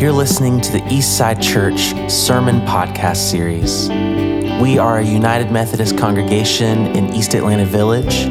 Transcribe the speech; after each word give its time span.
You're 0.00 0.12
listening 0.12 0.62
to 0.62 0.72
the 0.72 0.80
Eastside 0.84 1.42
Church 1.42 1.92
Sermon 2.10 2.62
Podcast 2.62 3.30
Series. 3.30 3.90
We 4.58 4.78
are 4.78 5.00
a 5.00 5.04
United 5.04 5.52
Methodist 5.52 5.98
congregation 5.98 6.86
in 6.96 7.12
East 7.12 7.34
Atlanta 7.34 7.66
Village. 7.66 8.24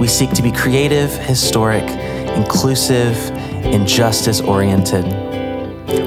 We 0.00 0.08
seek 0.08 0.32
to 0.32 0.42
be 0.42 0.50
creative, 0.50 1.12
historic, 1.12 1.84
inclusive, 2.36 3.16
and 3.30 3.86
justice 3.86 4.40
oriented. 4.40 5.04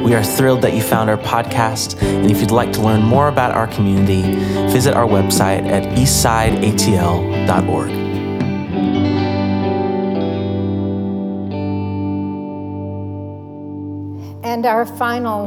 We 0.04 0.14
are 0.14 0.26
thrilled 0.26 0.62
that 0.64 0.74
you 0.74 0.82
found 0.82 1.10
our 1.10 1.16
podcast, 1.16 2.04
and 2.04 2.30
if 2.30 2.42
you'd 2.42 2.52
like 2.52 2.74
to 2.74 2.82
learn 2.82 3.02
more 3.02 3.30
about 3.30 3.56
our 3.56 3.68
community, 3.68 4.24
visit 4.74 4.94
our 4.94 5.08
website 5.08 5.66
at 5.68 5.84
eastsideatl.org. 5.98 8.07
our 14.68 14.86
final 14.86 15.46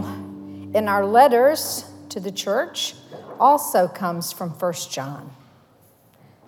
in 0.74 0.88
our 0.88 1.05
letters 1.05 1.84
to 2.09 2.20
the 2.20 2.33
church 2.33 2.95
also 3.38 3.87
comes 3.87 4.33
from 4.33 4.51
1 4.51 4.73
John. 4.91 5.33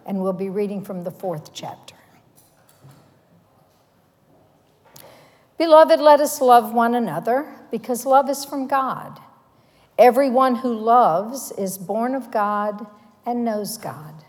And 0.04 0.22
we'll 0.22 0.32
be 0.32 0.48
reading 0.48 0.82
from 0.82 1.04
the 1.04 1.10
fourth 1.10 1.52
chapter. 1.54 1.94
Beloved, 5.58 6.00
let 6.00 6.20
us 6.20 6.40
love 6.40 6.74
one 6.74 6.94
another 6.94 7.46
because 7.70 8.04
love 8.04 8.28
is 8.28 8.44
from 8.44 8.66
God. 8.66 9.20
Everyone 9.96 10.56
who 10.56 10.74
loves 10.74 11.52
is 11.52 11.78
born 11.78 12.14
of 12.14 12.32
God 12.32 12.86
and 13.24 13.44
knows 13.44 13.78
God. 13.78 14.24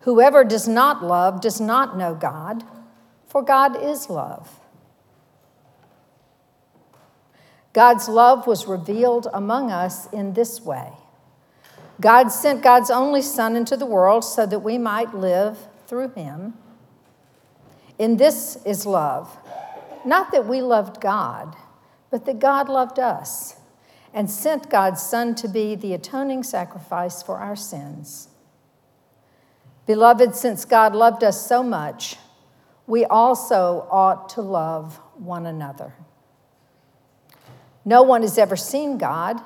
Whoever 0.00 0.44
does 0.44 0.66
not 0.66 1.04
love 1.04 1.40
does 1.40 1.60
not 1.60 1.96
know 1.96 2.14
God, 2.14 2.64
for 3.26 3.42
God 3.42 3.80
is 3.80 4.10
love. 4.10 4.60
God's 7.76 8.08
love 8.08 8.46
was 8.46 8.66
revealed 8.66 9.28
among 9.34 9.70
us 9.70 10.10
in 10.10 10.32
this 10.32 10.62
way 10.62 10.92
God 12.00 12.28
sent 12.28 12.62
God's 12.62 12.90
only 12.90 13.20
Son 13.20 13.54
into 13.54 13.76
the 13.76 13.84
world 13.84 14.24
so 14.24 14.46
that 14.46 14.60
we 14.60 14.78
might 14.78 15.14
live 15.14 15.58
through 15.86 16.08
him. 16.14 16.54
In 17.98 18.16
this 18.16 18.56
is 18.64 18.86
love, 18.86 19.36
not 20.06 20.32
that 20.32 20.46
we 20.46 20.62
loved 20.62 21.02
God, 21.02 21.54
but 22.10 22.24
that 22.24 22.38
God 22.38 22.70
loved 22.70 22.98
us 22.98 23.56
and 24.14 24.30
sent 24.30 24.70
God's 24.70 25.02
Son 25.02 25.34
to 25.34 25.46
be 25.46 25.74
the 25.74 25.92
atoning 25.92 26.44
sacrifice 26.44 27.22
for 27.22 27.36
our 27.36 27.56
sins. 27.56 28.28
Beloved, 29.86 30.34
since 30.34 30.64
God 30.64 30.94
loved 30.94 31.22
us 31.22 31.46
so 31.46 31.62
much, 31.62 32.16
we 32.86 33.04
also 33.04 33.86
ought 33.90 34.30
to 34.30 34.40
love 34.40 34.96
one 35.18 35.44
another. 35.44 35.92
No 37.86 38.02
one 38.02 38.22
has 38.22 38.36
ever 38.36 38.56
seen 38.56 38.98
God. 38.98 39.40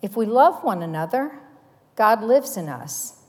If 0.00 0.16
we 0.16 0.24
love 0.24 0.64
one 0.64 0.82
another, 0.82 1.38
God 1.94 2.24
lives 2.24 2.56
in 2.56 2.68
us, 2.68 3.20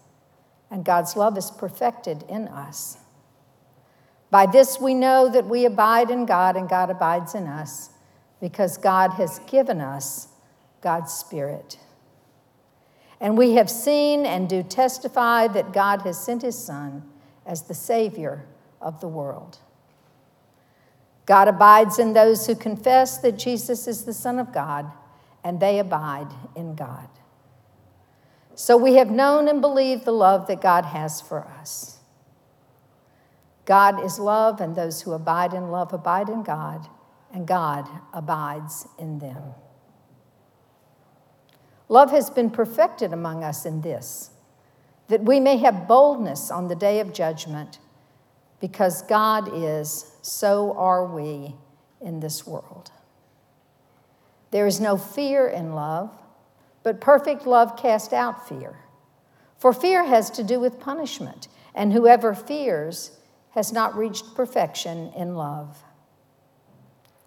and 0.71 0.83
God's 0.83 1.15
love 1.15 1.37
is 1.37 1.51
perfected 1.51 2.23
in 2.27 2.47
us. 2.47 2.97
By 4.31 4.45
this 4.45 4.79
we 4.79 4.93
know 4.93 5.29
that 5.29 5.45
we 5.45 5.65
abide 5.65 6.09
in 6.09 6.25
God 6.25 6.55
and 6.55 6.67
God 6.67 6.89
abides 6.89 7.35
in 7.35 7.45
us, 7.45 7.89
because 8.39 8.77
God 8.77 9.11
has 9.11 9.39
given 9.47 9.81
us 9.81 10.29
God's 10.81 11.13
Spirit. 11.13 11.77
And 13.19 13.37
we 13.37 13.53
have 13.53 13.69
seen 13.69 14.25
and 14.25 14.47
do 14.47 14.63
testify 14.63 15.47
that 15.49 15.73
God 15.73 16.01
has 16.03 16.17
sent 16.17 16.41
his 16.41 16.57
Son 16.57 17.03
as 17.45 17.63
the 17.63 17.73
Savior 17.73 18.45
of 18.81 19.01
the 19.01 19.07
world. 19.07 19.59
God 21.25 21.47
abides 21.47 21.97
in 21.97 22.13
those 22.13 22.45
who 22.45 22.55
confess 22.55 23.17
that 23.19 23.37
Jesus 23.37 23.87
is 23.87 24.05
the 24.05 24.13
Son 24.13 24.37
of 24.37 24.53
God, 24.53 24.91
and 25.43 25.59
they 25.59 25.79
abide 25.79 26.31
in 26.55 26.75
God. 26.75 27.07
So 28.53 28.77
we 28.77 28.95
have 28.95 29.09
known 29.09 29.47
and 29.47 29.59
believed 29.59 30.05
the 30.05 30.11
love 30.11 30.47
that 30.47 30.61
God 30.61 30.85
has 30.85 31.21
for 31.21 31.41
us. 31.41 31.99
God 33.65 34.03
is 34.03 34.19
love, 34.19 34.61
and 34.61 34.75
those 34.75 35.01
who 35.01 35.13
abide 35.13 35.53
in 35.53 35.71
love 35.71 35.93
abide 35.93 36.29
in 36.29 36.43
God, 36.43 36.87
and 37.33 37.47
God 37.47 37.87
abides 38.13 38.87
in 38.99 39.19
them. 39.19 39.41
Love 41.89 42.11
has 42.11 42.29
been 42.29 42.49
perfected 42.49 43.11
among 43.13 43.43
us 43.43 43.65
in 43.65 43.81
this, 43.81 44.29
that 45.07 45.23
we 45.23 45.39
may 45.39 45.57
have 45.57 45.87
boldness 45.87 46.51
on 46.51 46.67
the 46.67 46.75
day 46.75 46.99
of 46.99 47.13
judgment 47.13 47.79
because 48.59 49.01
God 49.03 49.49
is, 49.53 50.11
so 50.21 50.73
are 50.77 51.05
we 51.05 51.55
in 52.01 52.19
this 52.19 52.45
world. 52.47 52.91
There 54.51 54.67
is 54.67 54.79
no 54.79 54.97
fear 54.97 55.47
in 55.47 55.73
love, 55.73 56.11
but 56.83 57.01
perfect 57.01 57.45
love 57.45 57.77
casts 57.77 58.13
out 58.13 58.47
fear. 58.47 58.77
For 59.57 59.73
fear 59.73 60.05
has 60.05 60.29
to 60.31 60.43
do 60.43 60.59
with 60.59 60.79
punishment, 60.79 61.47
and 61.73 61.91
whoever 61.91 62.33
fears 62.33 63.11
has 63.51 63.71
not 63.71 63.97
reached 63.97 64.35
perfection 64.35 65.11
in 65.15 65.35
love. 65.35 65.83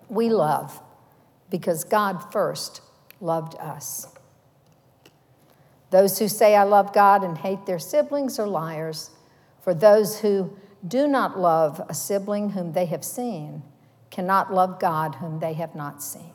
We 0.09 0.31
love 0.31 0.81
because 1.51 1.85
God 1.85 2.33
first 2.33 2.81
loved 3.21 3.57
us. 3.57 4.09
Those 5.91 6.19
who 6.19 6.29
say, 6.29 6.55
I 6.55 6.65
love 6.65 6.93
God 6.93 7.25
and 7.25 7.37
hate 7.37 7.67
their 7.67 7.79
siblings 7.79 8.39
are 8.39 8.47
liars, 8.47 9.11
for 9.63 9.75
those 9.75 10.21
who 10.21 10.57
do 10.87 11.09
not 11.09 11.39
love 11.39 11.85
a 11.89 11.95
sibling 11.95 12.51
whom 12.51 12.73
they 12.73 12.87
have 12.87 13.05
seen, 13.05 13.63
cannot 14.11 14.53
love 14.53 14.79
God 14.79 15.17
whom 15.17 15.41
they 15.41 15.55
have 15.55 15.75
not 15.75 16.03
seen. 16.03 16.33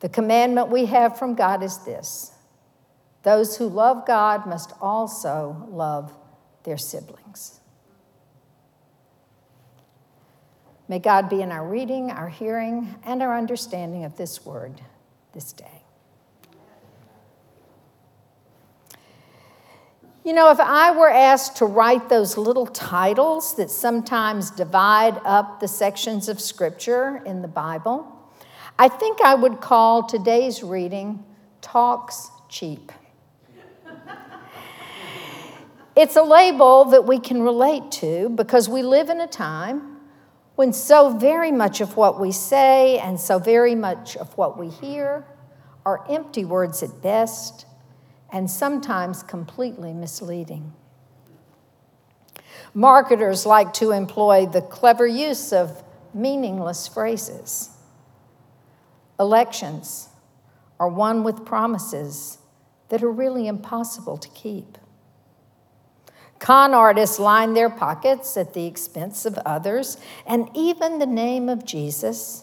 The 0.00 0.08
commandment 0.08 0.68
we 0.68 0.86
have 0.86 1.18
from 1.18 1.34
God 1.34 1.62
is 1.62 1.78
this 1.84 2.32
those 3.22 3.56
who 3.56 3.68
love 3.68 4.06
God 4.06 4.46
must 4.46 4.72
also 4.80 5.66
love 5.70 6.12
their 6.64 6.76
siblings. 6.76 7.60
May 10.88 10.98
God 10.98 11.30
be 11.30 11.40
in 11.40 11.50
our 11.50 11.66
reading, 11.66 12.10
our 12.10 12.28
hearing, 12.28 12.96
and 13.02 13.22
our 13.22 13.36
understanding 13.36 14.04
of 14.04 14.18
this 14.18 14.44
word 14.44 14.82
this 15.32 15.52
day. 15.54 15.83
You 20.24 20.32
know, 20.32 20.50
if 20.50 20.58
I 20.58 20.90
were 20.90 21.10
asked 21.10 21.56
to 21.56 21.66
write 21.66 22.08
those 22.08 22.38
little 22.38 22.64
titles 22.64 23.56
that 23.56 23.70
sometimes 23.70 24.50
divide 24.50 25.20
up 25.22 25.60
the 25.60 25.68
sections 25.68 26.30
of 26.30 26.40
Scripture 26.40 27.22
in 27.26 27.42
the 27.42 27.48
Bible, 27.48 28.10
I 28.78 28.88
think 28.88 29.20
I 29.20 29.34
would 29.34 29.60
call 29.60 30.04
today's 30.04 30.62
reading 30.62 31.22
Talks 31.60 32.30
Cheap. 32.48 32.90
it's 35.94 36.16
a 36.16 36.22
label 36.22 36.86
that 36.86 37.04
we 37.04 37.18
can 37.18 37.42
relate 37.42 37.92
to 37.92 38.30
because 38.30 38.66
we 38.66 38.82
live 38.82 39.10
in 39.10 39.20
a 39.20 39.26
time 39.26 39.98
when 40.54 40.72
so 40.72 41.10
very 41.18 41.52
much 41.52 41.82
of 41.82 41.98
what 41.98 42.18
we 42.18 42.32
say 42.32 42.98
and 42.98 43.20
so 43.20 43.38
very 43.38 43.74
much 43.74 44.16
of 44.16 44.34
what 44.38 44.58
we 44.58 44.70
hear 44.70 45.26
are 45.84 46.02
empty 46.08 46.46
words 46.46 46.82
at 46.82 47.02
best 47.02 47.66
and 48.34 48.50
sometimes 48.50 49.22
completely 49.22 49.92
misleading. 49.92 50.72
Marketers 52.74 53.46
like 53.46 53.72
to 53.72 53.92
employ 53.92 54.44
the 54.44 54.60
clever 54.60 55.06
use 55.06 55.52
of 55.52 55.84
meaningless 56.12 56.88
phrases. 56.88 57.70
Elections 59.20 60.08
are 60.80 60.88
won 60.88 61.22
with 61.22 61.44
promises 61.44 62.38
that 62.88 63.04
are 63.04 63.12
really 63.12 63.46
impossible 63.46 64.18
to 64.18 64.28
keep. 64.30 64.78
Con 66.40 66.74
artists 66.74 67.20
line 67.20 67.54
their 67.54 67.70
pockets 67.70 68.36
at 68.36 68.52
the 68.52 68.66
expense 68.66 69.24
of 69.24 69.38
others, 69.46 69.96
and 70.26 70.50
even 70.54 70.98
the 70.98 71.06
name 71.06 71.48
of 71.48 71.64
Jesus 71.64 72.42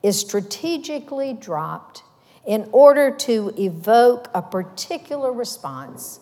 is 0.00 0.16
strategically 0.16 1.32
dropped 1.32 2.04
in 2.46 2.68
order 2.72 3.10
to 3.10 3.54
evoke 3.58 4.28
a 4.34 4.42
particular 4.42 5.32
response 5.32 6.20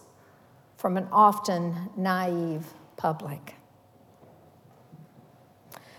from 0.76 0.96
an 0.96 1.08
often 1.12 1.90
naive 1.96 2.66
public. 2.96 3.54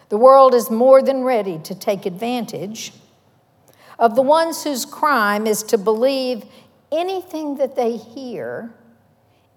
The 0.09 0.17
world 0.17 0.53
is 0.53 0.69
more 0.69 1.01
than 1.01 1.23
ready 1.23 1.57
to 1.59 1.75
take 1.75 2.05
advantage 2.05 2.93
of 3.97 4.15
the 4.15 4.21
ones 4.21 4.63
whose 4.63 4.85
crime 4.85 5.47
is 5.47 5.63
to 5.63 5.77
believe 5.77 6.45
anything 6.91 7.55
that 7.57 7.75
they 7.75 7.97
hear 7.97 8.73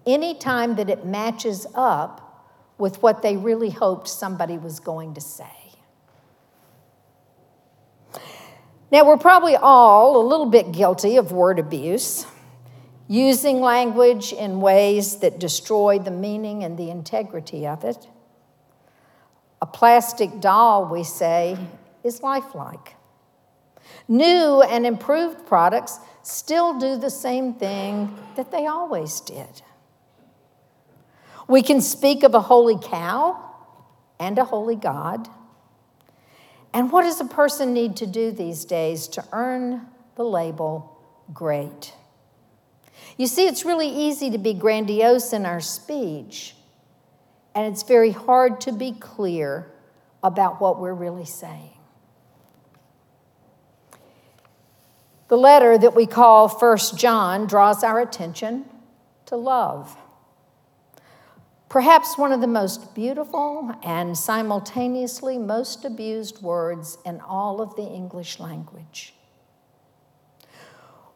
anytime 0.07 0.77
that 0.77 0.89
it 0.89 1.05
matches 1.05 1.67
up 1.75 2.23
with 2.79 3.03
what 3.03 3.23
they 3.23 3.37
really 3.37 3.71
hoped 3.71 4.09
somebody 4.09 4.57
was 4.57 4.81
going 4.81 5.15
to 5.15 5.21
say. 5.21 5.66
Now, 8.91 9.05
we're 9.05 9.17
probably 9.17 9.57
all 9.57 10.21
a 10.21 10.25
little 10.27 10.47
bit 10.47 10.73
guilty 10.73 11.17
of 11.17 11.33
word 11.33 11.59
abuse, 11.59 12.27
using 13.09 13.61
language 13.61 14.33
in 14.33 14.61
ways 14.61 15.17
that 15.17 15.39
destroy 15.39 15.99
the 15.99 16.11
meaning 16.11 16.63
and 16.65 16.79
the 16.79 16.91
integrity 16.91 17.67
of 17.67 17.85
it. 17.85 18.07
A 19.61 19.67
plastic 19.67 20.41
doll, 20.41 20.87
we 20.87 21.03
say, 21.03 21.57
is 22.05 22.23
lifelike, 22.23 22.97
New 24.09 24.63
and 24.63 24.87
improved 24.87 25.47
products 25.47 25.99
still 26.23 26.79
do 26.79 26.97
the 26.97 27.11
same 27.11 27.55
thing 27.55 28.17
that 28.37 28.51
they 28.51 28.67
always 28.67 29.21
did. 29.21 29.63
We 31.49 31.63
can 31.63 31.81
speak 31.81 32.23
of 32.23 32.35
a 32.35 32.41
holy 32.41 32.79
cow 32.81 33.41
and 34.19 34.39
a 34.39 34.45
holy 34.45 34.77
God. 34.77 35.29
And 36.77 36.93
what 36.93 37.05
does 37.05 37.23
a 37.23 37.25
person 37.25 37.73
need 37.73 37.97
to 37.97 38.07
do 38.07 38.31
these 38.31 38.67
days 38.67 39.09
to 39.09 39.25
earn 39.33 39.87
the 40.15 40.25
label 40.25 41.01
great? 41.33 41.95
You 43.17 43.29
see, 43.29 43.47
it's 43.47 43.65
really 43.65 43.89
easy 43.89 44.31
to 44.31 44.37
be 44.37 44.53
grandiose 44.53 45.33
in 45.33 45.47
our 45.47 45.63
speech, 45.63 46.55
and 47.55 47.73
it's 47.73 47.83
very 47.83 48.11
hard 48.11 48.61
to 48.61 48.73
be 48.73 48.93
clear 48.93 49.73
about 50.23 50.61
what 50.61 50.79
we're 50.79 50.93
really 50.93 51.25
saying. 51.25 51.79
The 55.29 55.39
letter 55.39 55.79
that 55.79 55.97
we 55.97 56.05
call 56.05 56.47
First 56.47 56.99
John 56.99 57.47
draws 57.47 57.83
our 57.85 58.01
attention 58.01 58.67
to 59.25 59.37
love. 59.37 59.97
Perhaps 61.69 62.17
one 62.17 62.33
of 62.33 62.41
the 62.41 62.47
most 62.47 62.95
beautiful 62.95 63.75
and 63.83 64.17
simultaneously 64.17 65.37
most 65.37 65.85
abused 65.85 66.41
words 66.41 66.97
in 67.05 67.21
all 67.21 67.61
of 67.61 67.75
the 67.75 67.83
English 67.83 68.39
language. 68.39 69.15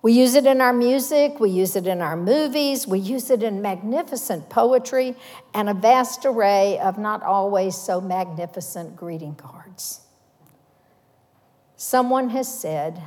We 0.02 0.12
use 0.12 0.34
it 0.34 0.46
in 0.46 0.60
our 0.62 0.72
music, 0.72 1.38
we 1.40 1.50
use 1.50 1.76
it 1.76 1.86
in 1.86 2.00
our 2.00 2.16
movies, 2.16 2.86
we 2.86 2.98
use 2.98 3.30
it 3.30 3.42
in 3.42 3.60
magnificent 3.60 4.48
poetry 4.48 5.14
and 5.52 5.68
a 5.68 5.74
vast 5.74 6.24
array 6.24 6.78
of 6.78 6.98
not 6.98 7.22
always 7.22 7.76
so 7.76 8.00
magnificent 8.00 8.96
greeting 8.96 9.34
cards. 9.34 10.00
Someone 11.76 12.30
has 12.30 12.52
said 12.60 13.02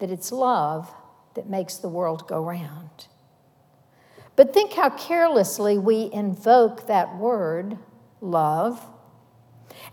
that 0.00 0.10
it's 0.10 0.32
love 0.32 0.92
that 1.34 1.48
makes 1.48 1.76
the 1.76 1.88
world 1.88 2.26
go 2.26 2.42
round. 2.42 3.06
But 4.36 4.52
think 4.52 4.74
how 4.74 4.90
carelessly 4.90 5.78
we 5.78 6.10
invoke 6.12 6.86
that 6.86 7.16
word, 7.16 7.78
love, 8.20 8.86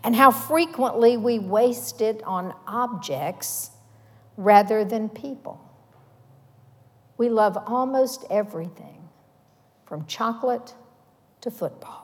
and 0.02 0.14
how 0.14 0.30
frequently 0.30 1.16
we 1.16 1.38
waste 1.38 2.02
it 2.02 2.22
on 2.24 2.54
objects 2.66 3.70
rather 4.36 4.84
than 4.84 5.08
people. 5.08 5.60
We 7.16 7.30
love 7.30 7.56
almost 7.66 8.24
everything, 8.30 9.08
from 9.86 10.04
chocolate 10.06 10.74
to 11.40 11.50
football. 11.50 12.02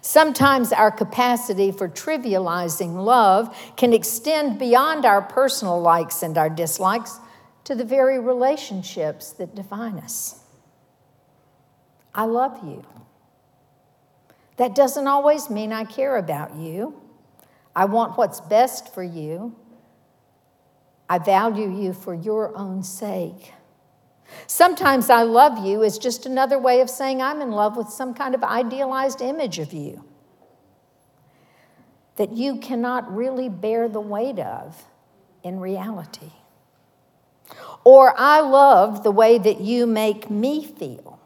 Sometimes 0.00 0.72
our 0.72 0.90
capacity 0.90 1.72
for 1.72 1.88
trivializing 1.88 3.04
love 3.04 3.54
can 3.76 3.92
extend 3.92 4.58
beyond 4.58 5.04
our 5.04 5.20
personal 5.20 5.80
likes 5.80 6.22
and 6.22 6.38
our 6.38 6.48
dislikes 6.48 7.18
to 7.64 7.74
the 7.74 7.84
very 7.84 8.18
relationships 8.18 9.32
that 9.32 9.54
define 9.54 9.98
us. 9.98 10.40
I 12.14 12.24
love 12.24 12.58
you. 12.64 12.84
That 14.56 14.74
doesn't 14.74 15.06
always 15.06 15.48
mean 15.48 15.72
I 15.72 15.84
care 15.84 16.16
about 16.16 16.56
you. 16.56 17.00
I 17.74 17.84
want 17.86 18.18
what's 18.18 18.40
best 18.40 18.92
for 18.92 19.02
you. 19.02 19.54
I 21.08 21.18
value 21.18 21.70
you 21.70 21.92
for 21.92 22.14
your 22.14 22.56
own 22.56 22.82
sake. 22.82 23.54
Sometimes 24.46 25.10
I 25.10 25.22
love 25.22 25.64
you 25.64 25.82
is 25.82 25.98
just 25.98 26.26
another 26.26 26.58
way 26.58 26.80
of 26.80 26.90
saying 26.90 27.20
I'm 27.20 27.40
in 27.40 27.50
love 27.50 27.76
with 27.76 27.88
some 27.88 28.14
kind 28.14 28.34
of 28.34 28.44
idealized 28.44 29.20
image 29.20 29.58
of 29.58 29.72
you 29.72 30.04
that 32.16 32.32
you 32.32 32.56
cannot 32.58 33.12
really 33.14 33.48
bear 33.48 33.88
the 33.88 34.00
weight 34.00 34.38
of 34.38 34.84
in 35.42 35.58
reality. 35.58 36.32
Or 37.84 38.14
I 38.16 38.40
love 38.40 39.02
the 39.02 39.10
way 39.10 39.38
that 39.38 39.60
you 39.60 39.86
make 39.86 40.30
me 40.30 40.64
feel. 40.64 41.18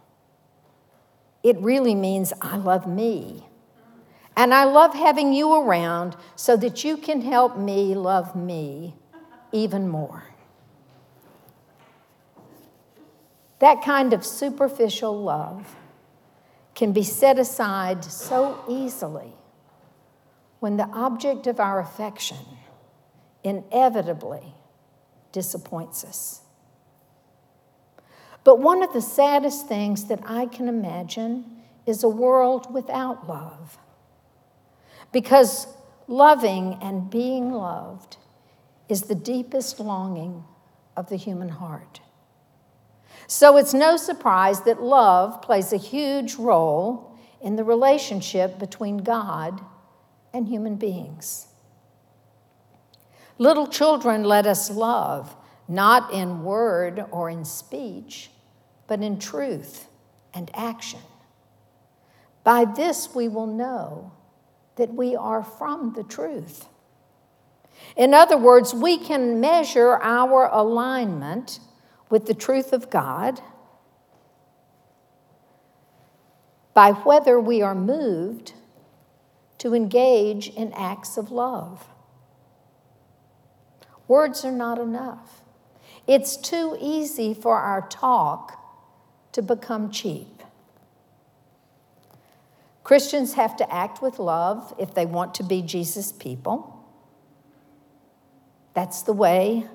It 1.42 1.58
really 1.58 1.94
means 1.94 2.32
I 2.40 2.56
love 2.56 2.86
me. 2.86 3.46
And 4.36 4.52
I 4.52 4.64
love 4.64 4.94
having 4.94 5.32
you 5.32 5.54
around 5.54 6.16
so 6.36 6.56
that 6.56 6.84
you 6.84 6.96
can 6.96 7.20
help 7.20 7.56
me 7.56 7.94
love 7.94 8.34
me 8.34 8.94
even 9.52 9.88
more. 9.88 10.24
That 13.60 13.82
kind 13.82 14.12
of 14.12 14.24
superficial 14.24 15.22
love 15.22 15.76
can 16.74 16.92
be 16.92 17.04
set 17.04 17.38
aside 17.38 18.04
so 18.04 18.62
easily 18.68 19.32
when 20.58 20.76
the 20.76 20.88
object 20.88 21.46
of 21.46 21.60
our 21.60 21.78
affection 21.78 22.38
inevitably 23.44 24.54
disappoints 25.34 26.04
us. 26.04 26.40
But 28.44 28.60
one 28.60 28.82
of 28.82 28.92
the 28.92 29.02
saddest 29.02 29.66
things 29.66 30.04
that 30.04 30.20
I 30.24 30.46
can 30.46 30.68
imagine 30.68 31.44
is 31.86 32.04
a 32.04 32.08
world 32.08 32.72
without 32.72 33.28
love. 33.28 33.76
Because 35.12 35.66
loving 36.06 36.78
and 36.80 37.10
being 37.10 37.52
loved 37.52 38.16
is 38.88 39.02
the 39.02 39.14
deepest 39.14 39.80
longing 39.80 40.44
of 40.96 41.08
the 41.08 41.16
human 41.16 41.48
heart. 41.48 42.00
So 43.26 43.56
it's 43.56 43.74
no 43.74 43.96
surprise 43.96 44.60
that 44.62 44.82
love 44.82 45.42
plays 45.42 45.72
a 45.72 45.78
huge 45.78 46.34
role 46.34 47.18
in 47.40 47.56
the 47.56 47.64
relationship 47.64 48.58
between 48.58 48.98
God 48.98 49.60
and 50.32 50.46
human 50.46 50.76
beings. 50.76 51.48
Little 53.38 53.66
children 53.66 54.24
let 54.24 54.46
us 54.46 54.70
love, 54.70 55.34
not 55.68 56.12
in 56.12 56.44
word 56.44 57.04
or 57.10 57.28
in 57.30 57.44
speech, 57.44 58.30
but 58.86 59.02
in 59.02 59.18
truth 59.18 59.88
and 60.32 60.50
action. 60.54 61.00
By 62.42 62.64
this 62.64 63.14
we 63.14 63.28
will 63.28 63.46
know 63.46 64.12
that 64.76 64.92
we 64.92 65.16
are 65.16 65.42
from 65.42 65.94
the 65.94 66.04
truth 66.04 66.66
in 67.96 68.14
other 68.14 68.36
words, 68.36 68.74
we 68.74 68.98
can 68.98 69.40
measure 69.40 69.98
our 70.02 70.48
alignment 70.52 71.60
with 72.10 72.26
the 72.26 72.34
truth 72.34 72.72
of 72.72 72.90
God 72.90 73.40
by 76.72 76.92
whether 76.92 77.38
we 77.38 77.62
are 77.62 77.74
moved 77.74 78.54
to 79.58 79.74
engage 79.74 80.48
in 80.48 80.72
acts 80.72 81.16
of 81.16 81.30
love. 81.30 81.86
Words 84.08 84.44
are 84.44 84.52
not 84.52 84.78
enough. 84.78 85.42
It's 86.06 86.36
too 86.36 86.76
easy 86.80 87.32
for 87.34 87.56
our 87.56 87.86
talk 87.88 88.60
to 89.32 89.42
become 89.42 89.90
cheap. 89.90 90.42
Christians 92.82 93.34
have 93.34 93.56
to 93.56 93.74
act 93.74 94.02
with 94.02 94.18
love 94.18 94.74
if 94.78 94.94
they 94.94 95.06
want 95.06 95.34
to 95.36 95.42
be 95.42 95.62
Jesus' 95.62 96.12
people. 96.12 96.86
That's 98.74 99.02
the 99.02 99.14
way 99.14 99.66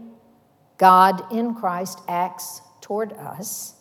God 0.78 1.32
in 1.32 1.56
Christ 1.56 2.00
acts 2.08 2.62
toward 2.82 3.14
us. 3.14 3.76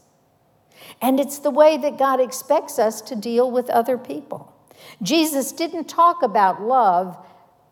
And 1.02 1.20
it's 1.20 1.38
the 1.38 1.50
way 1.50 1.76
that 1.76 1.98
God 1.98 2.20
expects 2.20 2.78
us 2.78 3.00
to 3.02 3.16
deal 3.16 3.50
with 3.50 3.68
other 3.68 3.98
people. 3.98 4.54
Jesus 5.02 5.52
didn't 5.52 5.88
talk 5.88 6.22
about 6.22 6.62
love 6.62 7.18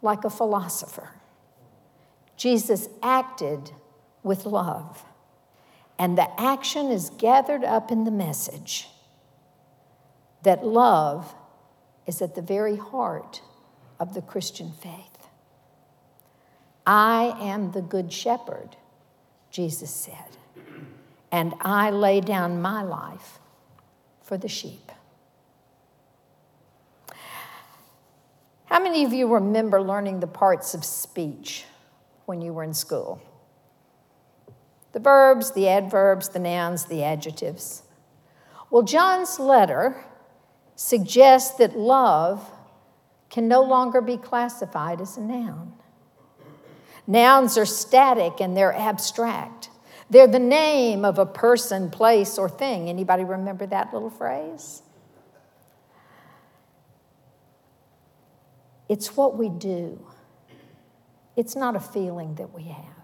like 0.02 0.24
a 0.24 0.30
philosopher, 0.30 1.10
Jesus 2.36 2.88
acted 3.02 3.70
with 4.22 4.46
love. 4.46 5.04
And 5.98 6.18
the 6.18 6.28
action 6.40 6.90
is 6.90 7.10
gathered 7.10 7.64
up 7.64 7.90
in 7.90 8.04
the 8.04 8.10
message 8.10 8.88
that 10.42 10.64
love 10.64 11.34
is 12.06 12.20
at 12.20 12.34
the 12.34 12.42
very 12.42 12.76
heart 12.76 13.40
of 13.98 14.14
the 14.14 14.22
Christian 14.22 14.72
faith. 14.72 15.28
I 16.86 17.36
am 17.40 17.72
the 17.72 17.82
good 17.82 18.12
shepherd, 18.12 18.76
Jesus 19.50 19.90
said, 19.90 20.36
and 21.32 21.54
I 21.60 21.90
lay 21.90 22.20
down 22.20 22.62
my 22.62 22.82
life 22.82 23.40
for 24.22 24.36
the 24.36 24.48
sheep. 24.48 24.92
How 28.66 28.80
many 28.80 29.04
of 29.04 29.12
you 29.12 29.26
remember 29.32 29.80
learning 29.80 30.20
the 30.20 30.26
parts 30.26 30.74
of 30.74 30.84
speech 30.84 31.64
when 32.26 32.40
you 32.40 32.52
were 32.52 32.62
in 32.64 32.74
school? 32.74 33.20
The 34.92 35.00
verbs, 35.00 35.52
the 35.52 35.68
adverbs, 35.68 36.28
the 36.28 36.38
nouns, 36.38 36.86
the 36.86 37.02
adjectives. 37.02 37.82
Well, 38.70 38.82
John's 38.82 39.38
letter 39.38 40.04
suggests 40.74 41.56
that 41.58 41.78
love 41.78 42.50
can 43.30 43.48
no 43.48 43.62
longer 43.62 44.00
be 44.00 44.16
classified 44.16 45.00
as 45.00 45.16
a 45.16 45.20
noun. 45.20 45.72
Nouns 47.06 47.56
are 47.56 47.66
static 47.66 48.40
and 48.40 48.56
they're 48.56 48.74
abstract. 48.74 49.70
They're 50.08 50.26
the 50.26 50.38
name 50.38 51.04
of 51.04 51.18
a 51.18 51.26
person, 51.26 51.90
place, 51.90 52.38
or 52.38 52.48
thing. 52.48 52.88
Anybody 52.88 53.24
remember 53.24 53.66
that 53.66 53.92
little 53.92 54.10
phrase? 54.10 54.82
It's 58.88 59.16
what 59.16 59.36
we 59.36 59.48
do. 59.48 60.04
It's 61.36 61.54
not 61.54 61.76
a 61.76 61.80
feeling 61.80 62.34
that 62.36 62.52
we 62.52 62.64
have. 62.64 62.96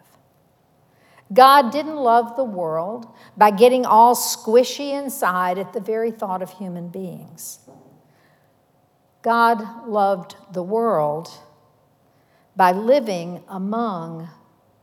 God 1.33 1.71
didn't 1.71 1.97
love 1.97 2.37
the 2.37 2.45
world 2.45 3.07
by 3.37 3.51
getting 3.51 3.87
all 3.87 4.15
squishy 4.15 4.93
inside 4.93 5.59
at 5.59 5.73
the 5.73 5.81
very 5.81 6.11
thought 6.11 6.43
of 6.43 6.51
human 6.51 6.89
beings. 6.89 7.61
God 9.23 9.87
loved 9.87 10.35
the 10.53 10.63
world 10.63 11.31
by 12.57 12.73
living 12.73 13.43
among 13.49 14.29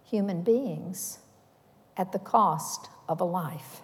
human 0.03 0.41
beings 0.41 1.19
at 1.97 2.11
the 2.11 2.19
cost 2.19 2.89
of 3.07 3.21
a 3.21 3.25
life. 3.25 3.81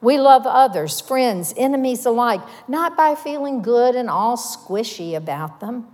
We 0.00 0.18
love 0.18 0.42
others, 0.46 1.00
friends, 1.00 1.54
enemies 1.56 2.04
alike, 2.04 2.42
not 2.68 2.96
by 2.96 3.14
feeling 3.14 3.62
good 3.62 3.94
and 3.94 4.10
all 4.10 4.36
squishy 4.36 5.16
about 5.16 5.60
them, 5.60 5.86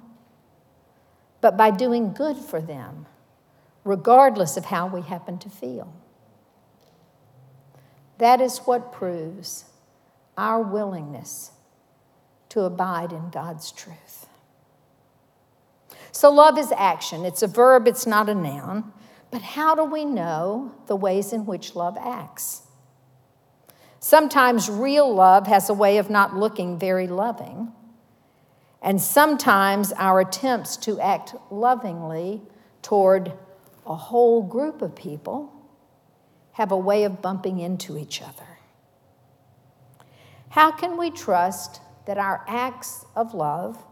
but 1.43 1.57
by 1.57 1.71
doing 1.71 2.15
good 2.15 2.39
for 2.39 2.63
them, 2.63 3.05
regardless 3.85 4.57
of 4.57 4.67
how 4.67 4.87
we 4.87 5.03
happen 5.03 5.39
to 5.39 5.51
feel. 5.51 5.93
That 8.17 8.41
is 8.41 8.61
what 8.61 8.93
proves 8.93 9.67
our 10.39 10.63
willingness 10.63 11.51
to 12.51 12.63
abide 12.63 13.13
in 13.13 13.29
God's 13.31 13.73
truth. 13.73 14.27
So, 16.13 16.31
love 16.31 16.59
is 16.59 16.73
action. 16.77 17.25
It's 17.25 17.43
a 17.43 17.47
verb, 17.47 17.89
it's 17.89 18.07
not 18.07 18.29
a 18.29 18.35
noun. 18.35 18.93
But 19.31 19.43
how 19.43 19.75
do 19.75 19.85
we 19.85 20.05
know 20.05 20.75
the 20.87 20.95
ways 20.95 21.33
in 21.33 21.47
which 21.47 21.75
love 21.75 21.97
acts? 21.99 22.63
Sometimes 23.99 24.69
real 24.69 25.13
love 25.13 25.47
has 25.47 25.71
a 25.71 25.75
way 25.75 25.97
of 25.97 26.11
not 26.11 26.37
looking 26.37 26.79
very 26.79 27.09
loving. 27.09 27.73
And 28.83 29.01
sometimes 29.01 29.93
our 29.93 30.21
attempts 30.21 30.77
to 30.79 31.01
act 31.01 31.35
lovingly 31.51 32.43
toward 32.83 33.33
a 33.87 33.95
whole 33.95 34.43
group 34.43 34.83
of 34.83 34.95
people 34.95 35.53
have 36.53 36.73
a 36.73 36.77
way 36.77 37.05
of 37.05 37.23
bumping 37.23 37.61
into 37.61 37.97
each 37.97 38.21
other. 38.21 38.59
How 40.51 40.71
can 40.71 40.99
we 40.99 41.11
trust 41.11 41.81
that 42.07 42.19
our 42.19 42.45
acts 42.49 43.07
of 43.17 43.33
love 43.35 43.83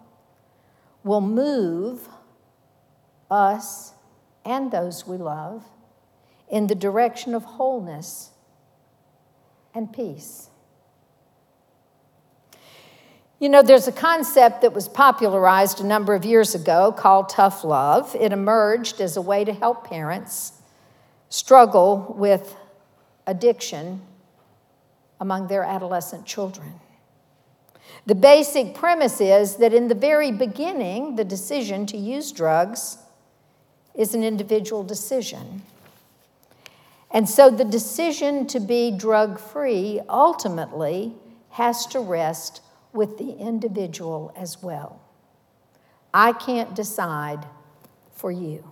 will 1.05 1.21
move 1.21 2.09
us 3.31 3.95
and 4.45 4.71
those 4.71 5.07
we 5.07 5.17
love 5.17 5.65
in 6.51 6.67
the 6.67 6.75
direction 6.75 7.35
of 7.35 7.45
wholeness 7.45 8.31
and 9.75 9.93
peace. 9.93 10.50
You 13.41 13.49
know, 13.49 13.63
there's 13.63 13.89
a 13.89 13.93
concept 13.93 14.61
that 14.61 14.75
was 14.75 14.87
popularized 14.87 15.81
a 15.81 15.87
number 15.87 16.15
of 16.15 16.27
years 16.27 16.55
ago 16.55 16.93
called 16.93 17.31
tough 17.31 17.65
love. 17.65 18.15
It 18.15 18.33
emerged 18.33 19.01
as 19.01 19.17
a 19.17 19.23
way 19.23 19.47
to 19.47 19.53
help 19.55 19.89
parents 19.89 20.53
struggle 21.31 22.15
with 22.19 22.55
addiction 23.27 24.03
among 25.19 25.49
their 25.49 25.65
adolescent 25.65 26.27
children. 26.27 26.75
The 28.05 28.15
basic 28.15 28.75
premise 28.75 29.23
is 29.23 29.57
that 29.57 29.73
in 29.73 29.89
the 29.89 29.95
very 29.95 30.33
beginning, 30.33 31.17
the 31.17 31.25
decision 31.25 31.87
to 31.87 31.97
use 31.97 32.33
drugs 32.33 32.99
is 33.95 34.15
an 34.15 34.23
individual 34.23 34.83
decision. 34.83 35.63
And 37.11 37.27
so 37.27 37.49
the 37.49 37.65
decision 37.65 38.47
to 38.49 38.61
be 38.61 38.91
drug 38.91 39.41
free 39.41 39.99
ultimately 40.11 41.15
has 41.53 41.87
to 41.87 42.01
rest 42.01 42.61
with 42.93 43.19
the 43.19 43.33
individual 43.33 44.33
as 44.37 44.63
well. 44.63 45.01
I 46.13 46.33
can't 46.33 46.75
decide 46.75 47.47
for 48.13 48.33
you. 48.33 48.71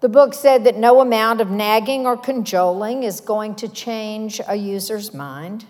The 0.00 0.08
book 0.10 0.34
said 0.34 0.64
that 0.64 0.76
no 0.76 1.00
amount 1.00 1.40
of 1.40 1.50
nagging 1.50 2.04
or 2.04 2.16
cajoling 2.16 3.04
is 3.04 3.20
going 3.20 3.54
to 3.56 3.68
change 3.68 4.38
a 4.46 4.54
user's 4.54 5.14
mind. 5.14 5.64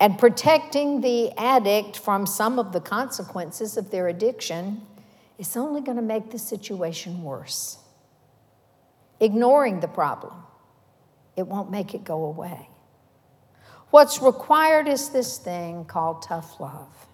And 0.00 0.18
protecting 0.18 1.00
the 1.00 1.30
addict 1.38 1.96
from 1.96 2.26
some 2.26 2.58
of 2.58 2.72
the 2.72 2.80
consequences 2.80 3.76
of 3.76 3.92
their 3.92 4.08
addiction 4.08 4.82
is 5.38 5.56
only 5.56 5.82
going 5.82 5.96
to 5.96 6.02
make 6.02 6.30
the 6.32 6.38
situation 6.38 7.22
worse. 7.22 7.78
Ignoring 9.20 9.78
the 9.78 9.88
problem, 9.88 10.34
it 11.36 11.46
won't 11.46 11.70
make 11.70 11.94
it 11.94 12.02
go 12.02 12.24
away. 12.24 12.68
What's 13.94 14.20
required 14.20 14.88
is 14.88 15.10
this 15.10 15.38
thing 15.38 15.84
called 15.84 16.22
tough 16.22 16.58
love. 16.58 17.06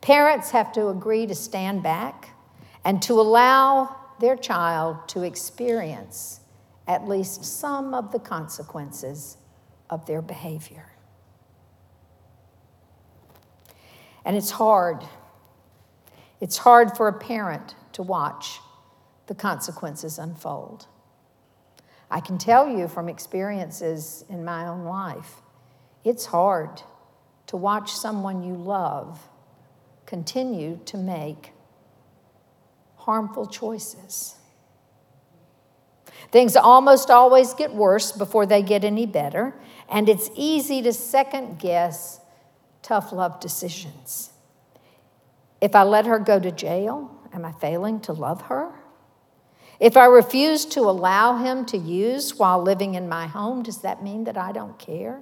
Parents 0.00 0.50
have 0.52 0.72
to 0.72 0.88
agree 0.88 1.26
to 1.26 1.34
stand 1.34 1.82
back 1.82 2.30
and 2.86 3.02
to 3.02 3.20
allow 3.20 3.96
their 4.18 4.34
child 4.34 5.06
to 5.08 5.24
experience 5.24 6.40
at 6.88 7.06
least 7.06 7.44
some 7.44 7.92
of 7.92 8.12
the 8.12 8.18
consequences 8.18 9.36
of 9.90 10.06
their 10.06 10.22
behavior. 10.22 10.90
And 14.24 14.38
it's 14.38 14.52
hard. 14.52 15.04
It's 16.40 16.56
hard 16.56 16.96
for 16.96 17.08
a 17.08 17.18
parent 17.18 17.74
to 17.92 18.02
watch 18.02 18.58
the 19.26 19.34
consequences 19.34 20.18
unfold. 20.18 20.86
I 22.10 22.20
can 22.20 22.38
tell 22.38 22.66
you 22.66 22.88
from 22.88 23.10
experiences 23.10 24.24
in 24.30 24.46
my 24.46 24.66
own 24.66 24.84
life, 24.84 25.42
it's 26.04 26.26
hard 26.26 26.82
to 27.46 27.56
watch 27.56 27.92
someone 27.92 28.42
you 28.42 28.54
love 28.54 29.28
continue 30.06 30.80
to 30.84 30.96
make 30.96 31.52
harmful 32.96 33.46
choices. 33.46 34.36
Things 36.32 36.56
almost 36.56 37.10
always 37.10 37.54
get 37.54 37.74
worse 37.74 38.12
before 38.12 38.44
they 38.44 38.62
get 38.62 38.84
any 38.84 39.06
better, 39.06 39.54
and 39.88 40.08
it's 40.08 40.30
easy 40.34 40.82
to 40.82 40.92
second 40.92 41.58
guess 41.58 42.20
tough 42.82 43.12
love 43.12 43.40
decisions. 43.40 44.32
If 45.60 45.74
I 45.74 45.82
let 45.82 46.06
her 46.06 46.18
go 46.18 46.40
to 46.40 46.50
jail, 46.50 47.10
am 47.32 47.44
I 47.44 47.52
failing 47.52 48.00
to 48.00 48.12
love 48.12 48.42
her? 48.42 48.72
If 49.78 49.96
I 49.96 50.06
refuse 50.06 50.66
to 50.66 50.80
allow 50.80 51.38
him 51.38 51.64
to 51.66 51.78
use 51.78 52.38
while 52.38 52.62
living 52.62 52.94
in 52.94 53.08
my 53.08 53.26
home, 53.26 53.62
does 53.62 53.78
that 53.78 54.02
mean 54.02 54.24
that 54.24 54.36
I 54.36 54.52
don't 54.52 54.78
care? 54.78 55.20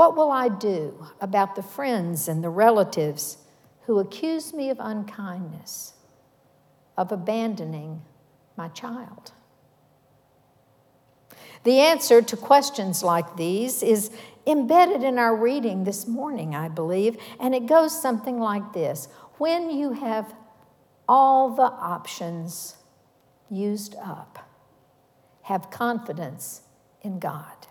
What 0.00 0.16
will 0.16 0.30
I 0.30 0.48
do 0.48 1.08
about 1.20 1.56
the 1.56 1.62
friends 1.62 2.26
and 2.26 2.42
the 2.42 2.48
relatives 2.48 3.36
who 3.82 3.98
accuse 3.98 4.54
me 4.54 4.70
of 4.70 4.78
unkindness, 4.80 5.92
of 6.96 7.12
abandoning 7.12 8.00
my 8.56 8.68
child? 8.68 9.32
The 11.64 11.80
answer 11.80 12.22
to 12.22 12.34
questions 12.34 13.02
like 13.02 13.36
these 13.36 13.82
is 13.82 14.10
embedded 14.46 15.02
in 15.02 15.18
our 15.18 15.36
reading 15.36 15.84
this 15.84 16.06
morning, 16.06 16.54
I 16.54 16.68
believe, 16.68 17.18
and 17.38 17.54
it 17.54 17.66
goes 17.66 18.00
something 18.00 18.40
like 18.40 18.72
this 18.72 19.06
When 19.36 19.70
you 19.70 19.92
have 19.92 20.32
all 21.06 21.54
the 21.54 21.70
options 21.70 22.76
used 23.50 23.96
up, 23.96 24.48
have 25.42 25.70
confidence 25.70 26.62
in 27.02 27.18
God. 27.18 27.66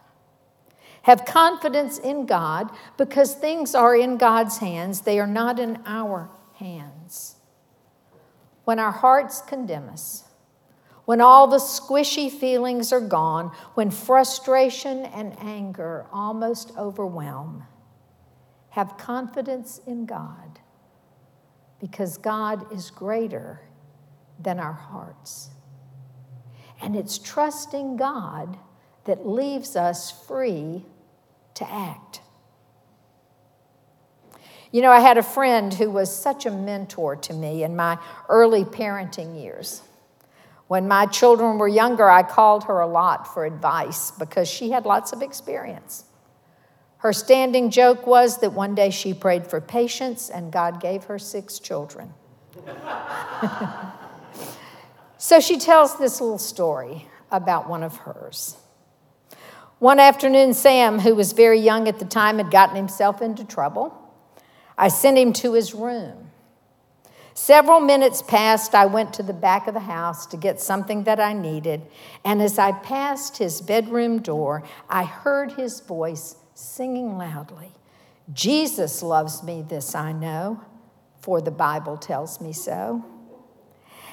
Have 1.04 1.26
confidence 1.26 1.98
in 1.98 2.26
God 2.26 2.70
because 2.98 3.34
things 3.34 3.74
are 3.74 3.96
in 3.96 4.18
God's 4.18 4.58
hands, 4.58 5.02
they 5.02 5.20
are 5.20 5.28
not 5.28 5.60
in 5.60 5.82
our 5.86 6.30
hands. 6.56 7.36
When 8.66 8.80
our 8.80 8.92
hearts 8.92 9.42
condemn 9.42 9.90
us, 9.90 10.26
when 11.06 11.22
all 11.22 11.48
the 11.48 11.58
squishy 11.58 12.30
feelings 12.30 12.94
are 12.94 13.02
gone, 13.02 13.52
when 13.74 13.90
frustration 13.90 15.06
and 15.06 15.36
anger 15.40 16.06
almost 16.12 16.72
overwhelm, 16.78 17.64
have 18.70 18.98
confidence 18.98 19.82
in 19.88 20.06
God 20.06 20.60
because 21.80 22.18
God 22.18 22.72
is 22.72 22.92
greater 22.92 23.62
than 24.40 24.60
our 24.60 24.74
hearts. 24.74 25.50
And 26.82 26.96
it's 26.96 27.18
trusting 27.18 27.98
God 27.98 28.58
that 29.10 29.28
leaves 29.28 29.76
us 29.76 30.12
free 30.28 30.86
to 31.56 31.68
act. 31.68 32.22
You 34.72 34.84
know, 34.84 34.92
I 34.92 35.00
had 35.00 35.18
a 35.18 35.24
friend 35.24 35.74
who 35.74 35.90
was 35.90 36.16
such 36.16 36.46
a 36.46 36.52
mentor 36.52 37.16
to 37.16 37.34
me 37.34 37.64
in 37.64 37.76
my 37.76 37.98
early 38.30 38.64
parenting 38.64 39.42
years. 39.42 39.82
When 40.68 40.88
my 40.88 41.08
children 41.08 41.58
were 41.58 41.68
younger, 41.68 42.08
I 42.08 42.22
called 42.22 42.66
her 42.66 42.82
a 42.82 42.88
lot 42.88 43.34
for 43.34 43.46
advice 43.46 44.12
because 44.12 44.48
she 44.48 44.70
had 44.70 44.86
lots 44.86 45.12
of 45.12 45.24
experience. 45.24 46.04
Her 46.98 47.12
standing 47.12 47.72
joke 47.72 48.06
was 48.06 48.38
that 48.42 48.54
one 48.54 48.76
day 48.76 48.92
she 48.92 49.16
prayed 49.16 49.48
for 49.48 49.60
patience 49.60 50.30
and 50.30 50.52
God 50.52 50.80
gave 50.80 51.06
her 51.06 51.18
six 51.18 51.58
children. 51.58 52.14
so 55.18 55.40
she 55.40 55.58
tells 55.58 55.98
this 55.98 56.22
little 56.22 56.38
story 56.38 57.08
about 57.32 57.68
one 57.68 57.82
of 57.82 57.98
hers. 57.98 58.56
One 59.80 60.00
afternoon, 60.00 60.54
Sam, 60.54 61.00
who 61.00 61.16
was 61.16 61.32
very 61.32 61.60
young 61.60 61.88
at 61.88 62.00
the 62.00 62.06
time, 62.06 62.38
had 62.38 62.52
gotten 62.52 62.76
himself 62.76 63.22
into 63.22 63.44
trouble. 63.46 63.96
I 64.78 64.90
sent 64.90 65.18
him 65.18 65.34
to 65.34 65.54
his 65.54 65.74
room. 65.74 66.32
Several 67.34 67.80
minutes 67.80 68.22
passed. 68.22 68.76
I 68.76 68.86
went 68.86 69.14
to 69.14 69.24
the 69.24 69.34
back 69.34 69.68
of 69.68 69.74
the 69.74 69.80
house 69.80 70.26
to 70.28 70.38
get 70.38 70.60
something 70.60 71.06
that 71.06 71.20
I 71.20 71.32
needed. 71.32 71.82
And 72.26 72.42
as 72.42 72.60
I 72.60 72.74
passed 72.74 73.38
his 73.38 73.62
bedroom 73.62 74.22
door, 74.22 74.64
I 74.90 75.06
heard 75.06 75.54
his 75.54 75.80
voice 75.80 76.36
singing 76.54 77.18
loudly 77.18 77.72
Jesus 78.34 79.02
loves 79.02 79.42
me, 79.42 79.64
this 79.68 79.96
I 79.96 80.12
know, 80.12 80.62
for 81.20 81.42
the 81.42 81.52
Bible 81.52 81.98
tells 81.98 82.40
me 82.40 82.54
so. 82.54 83.04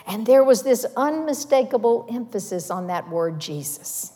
And 0.06 0.24
there 0.24 0.44
was 0.44 0.62
this 0.62 0.86
unmistakable 0.96 2.06
emphasis 2.10 2.70
on 2.70 2.86
that 2.86 3.10
word 3.10 3.40
Jesus. 3.40 4.12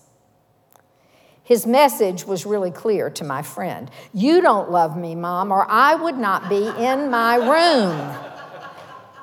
His 1.50 1.66
message 1.66 2.24
was 2.24 2.46
really 2.46 2.70
clear 2.70 3.10
to 3.10 3.24
my 3.24 3.42
friend 3.42 3.90
You 4.14 4.40
don't 4.40 4.70
love 4.70 4.96
me, 4.96 5.16
Mom, 5.16 5.50
or 5.50 5.68
I 5.68 5.96
would 5.96 6.16
not 6.16 6.48
be 6.48 6.68
in 6.68 7.10
my 7.10 7.34
room. 7.34 8.16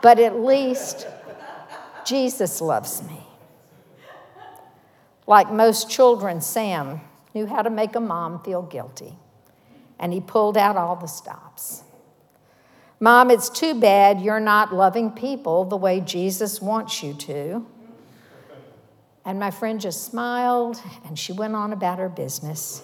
But 0.02 0.20
at 0.20 0.38
least 0.38 1.08
Jesus 2.06 2.60
loves 2.60 3.02
me. 3.02 3.22
Like 5.26 5.50
most 5.54 5.90
children, 5.90 6.42
Sam 6.42 7.00
knew 7.34 7.46
how 7.46 7.62
to 7.62 7.70
make 7.70 7.96
a 7.96 8.02
mom 8.02 8.44
feel 8.44 8.62
guilty, 8.62 9.18
and 9.98 10.12
he 10.12 10.20
pulled 10.20 10.58
out 10.58 10.76
all 10.76 10.98
the 10.98 11.08
stops. 11.08 11.84
Mom, 13.00 13.32
it's 13.32 13.50
too 13.50 13.80
bad 13.80 14.20
you're 14.20 14.42
not 14.42 14.76
loving 14.76 15.12
people 15.12 15.64
the 15.64 15.78
way 15.78 16.02
Jesus 16.02 16.62
wants 16.62 17.02
you 17.02 17.14
to. 17.14 17.66
And 19.28 19.42
my 19.42 19.52
friend 19.52 19.82
just 19.82 20.06
smiled 20.06 20.82
and 21.06 21.20
she 21.20 21.34
went 21.34 21.54
on 21.54 21.74
about 21.74 22.00
her 22.00 22.08
business. 22.08 22.82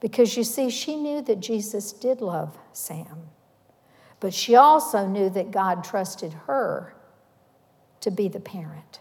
Because 0.00 0.36
you 0.36 0.42
see, 0.42 0.70
she 0.70 0.96
knew 0.96 1.22
that 1.22 1.38
Jesus 1.38 1.92
did 1.92 2.20
love 2.20 2.58
Sam, 2.72 3.28
but 4.18 4.34
she 4.34 4.56
also 4.56 5.06
knew 5.06 5.30
that 5.30 5.52
God 5.52 5.84
trusted 5.84 6.32
her 6.32 6.96
to 8.00 8.10
be 8.10 8.26
the 8.26 8.40
parent. 8.40 8.98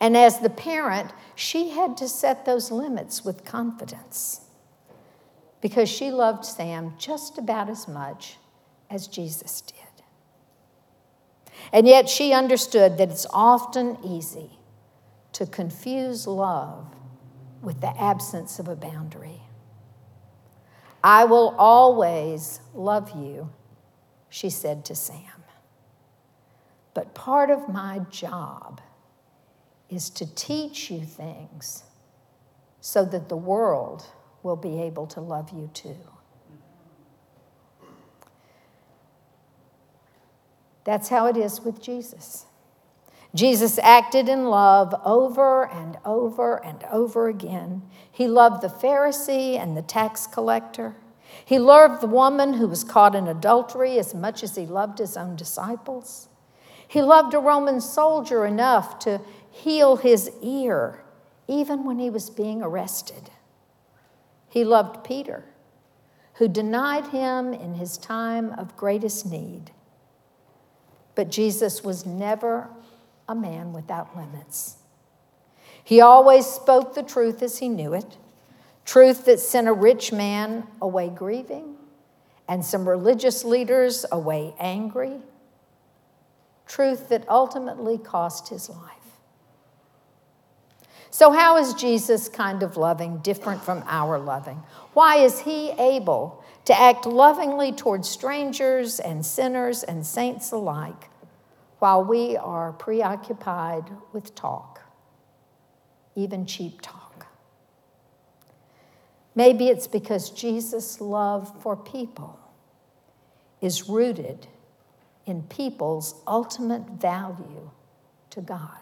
And 0.00 0.14
as 0.14 0.40
the 0.40 0.50
parent, 0.50 1.12
she 1.34 1.70
had 1.70 1.96
to 1.96 2.06
set 2.06 2.44
those 2.44 2.70
limits 2.70 3.24
with 3.24 3.46
confidence 3.46 4.42
because 5.62 5.88
she 5.88 6.10
loved 6.10 6.44
Sam 6.44 6.92
just 6.98 7.38
about 7.38 7.70
as 7.70 7.88
much 7.88 8.36
as 8.90 9.06
Jesus 9.06 9.62
did. 9.62 9.76
And 11.72 11.88
yet 11.88 12.10
she 12.10 12.34
understood 12.34 12.98
that 12.98 13.10
it's 13.10 13.26
often 13.32 13.96
easy 14.04 14.57
to 15.38 15.46
confuse 15.46 16.26
love 16.26 16.84
with 17.62 17.80
the 17.80 17.96
absence 17.96 18.58
of 18.58 18.66
a 18.66 18.74
boundary. 18.74 19.40
I 21.04 21.26
will 21.26 21.54
always 21.56 22.58
love 22.74 23.12
you, 23.16 23.48
she 24.28 24.50
said 24.50 24.84
to 24.86 24.96
Sam. 24.96 25.44
But 26.92 27.14
part 27.14 27.50
of 27.50 27.68
my 27.68 28.00
job 28.10 28.80
is 29.88 30.10
to 30.10 30.26
teach 30.34 30.90
you 30.90 31.04
things 31.04 31.84
so 32.80 33.04
that 33.04 33.28
the 33.28 33.36
world 33.36 34.06
will 34.42 34.56
be 34.56 34.82
able 34.82 35.06
to 35.06 35.20
love 35.20 35.50
you 35.52 35.70
too. 35.72 35.94
That's 40.82 41.08
how 41.08 41.26
it 41.26 41.36
is 41.36 41.60
with 41.60 41.80
Jesus. 41.80 42.47
Jesus 43.34 43.78
acted 43.80 44.28
in 44.28 44.46
love 44.46 44.94
over 45.04 45.68
and 45.68 45.98
over 46.04 46.64
and 46.64 46.82
over 46.90 47.28
again. 47.28 47.82
He 48.10 48.26
loved 48.26 48.62
the 48.62 48.68
Pharisee 48.68 49.58
and 49.58 49.76
the 49.76 49.82
tax 49.82 50.26
collector. 50.26 50.96
He 51.44 51.58
loved 51.58 52.00
the 52.00 52.06
woman 52.06 52.54
who 52.54 52.66
was 52.66 52.84
caught 52.84 53.14
in 53.14 53.28
adultery 53.28 53.98
as 53.98 54.14
much 54.14 54.42
as 54.42 54.56
he 54.56 54.66
loved 54.66 54.98
his 54.98 55.16
own 55.16 55.36
disciples. 55.36 56.28
He 56.86 57.02
loved 57.02 57.34
a 57.34 57.38
Roman 57.38 57.80
soldier 57.80 58.46
enough 58.46 58.98
to 59.00 59.20
heal 59.50 59.96
his 59.96 60.30
ear 60.42 61.04
even 61.46 61.84
when 61.84 61.98
he 61.98 62.10
was 62.10 62.30
being 62.30 62.62
arrested. 62.62 63.30
He 64.48 64.64
loved 64.64 65.04
Peter, 65.04 65.44
who 66.34 66.48
denied 66.48 67.08
him 67.08 67.52
in 67.52 67.74
his 67.74 67.98
time 67.98 68.52
of 68.52 68.76
greatest 68.76 69.26
need. 69.26 69.72
But 71.14 71.30
Jesus 71.30 71.82
was 71.82 72.06
never 72.06 72.70
a 73.28 73.34
man 73.34 73.72
without 73.72 74.16
limits. 74.16 74.76
He 75.84 76.00
always 76.00 76.46
spoke 76.46 76.94
the 76.94 77.02
truth 77.02 77.42
as 77.42 77.58
he 77.58 77.68
knew 77.68 77.94
it 77.94 78.16
truth 78.84 79.26
that 79.26 79.38
sent 79.38 79.68
a 79.68 79.72
rich 79.72 80.12
man 80.12 80.66
away 80.80 81.10
grieving 81.10 81.76
and 82.48 82.64
some 82.64 82.88
religious 82.88 83.44
leaders 83.44 84.06
away 84.10 84.54
angry, 84.58 85.18
truth 86.66 87.10
that 87.10 87.28
ultimately 87.28 87.98
cost 87.98 88.48
his 88.48 88.70
life. 88.70 88.94
So, 91.10 91.32
how 91.32 91.58
is 91.58 91.74
Jesus' 91.74 92.30
kind 92.30 92.62
of 92.62 92.78
loving 92.78 93.18
different 93.18 93.62
from 93.62 93.84
our 93.86 94.18
loving? 94.18 94.62
Why 94.94 95.16
is 95.16 95.40
he 95.40 95.70
able 95.72 96.42
to 96.64 96.78
act 96.78 97.04
lovingly 97.04 97.72
towards 97.72 98.08
strangers 98.08 99.00
and 99.00 99.24
sinners 99.24 99.82
and 99.82 100.06
saints 100.06 100.50
alike 100.50 101.07
while 101.78 102.04
we 102.04 102.36
are 102.36 102.72
preoccupied 102.72 103.84
with 104.12 104.34
talk, 104.34 104.80
even 106.14 106.46
cheap 106.46 106.80
talk? 106.80 107.26
Maybe 109.34 109.68
it's 109.68 109.86
because 109.86 110.30
Jesus' 110.30 111.00
love 111.00 111.62
for 111.62 111.76
people 111.76 112.38
is 113.60 113.88
rooted 113.88 114.48
in 115.26 115.42
people's 115.42 116.14
ultimate 116.26 116.82
value 116.90 117.70
to 118.30 118.40
God 118.40 118.78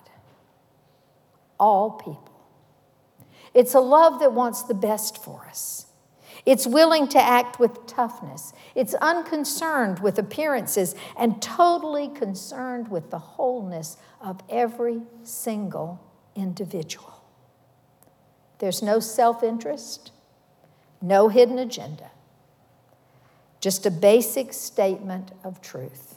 all 1.59 1.93
people. 1.93 2.33
It's 3.55 3.75
a 3.75 3.81
love 3.81 4.21
that 4.21 4.33
wants 4.33 4.63
the 4.63 4.75
best 4.75 5.23
for 5.23 5.47
us. 5.49 5.86
It's 6.47 6.65
willing 6.65 7.09
to 7.09 7.21
act 7.21 7.59
with 7.59 7.87
toughness. 7.89 8.53
It's 8.77 8.95
unconcerned 8.95 9.99
with 9.99 10.17
appearances 10.17 10.95
and 11.19 11.43
totally 11.43 12.09
concerned 12.09 12.89
with 12.89 13.11
the 13.11 13.19
wholeness 13.19 13.97
of 14.21 14.41
every 14.49 15.03
single 15.25 16.01
individual. 16.37 17.25
There's 18.61 18.81
no 18.81 19.01
self 19.01 19.43
interest, 19.43 20.13
no 21.03 21.29
hidden 21.29 21.59
agenda, 21.59 22.13
just 23.61 23.85
a 23.85 23.91
basic 23.91 24.53
statement 24.53 25.33
of 25.43 25.61
truth. 25.61 26.17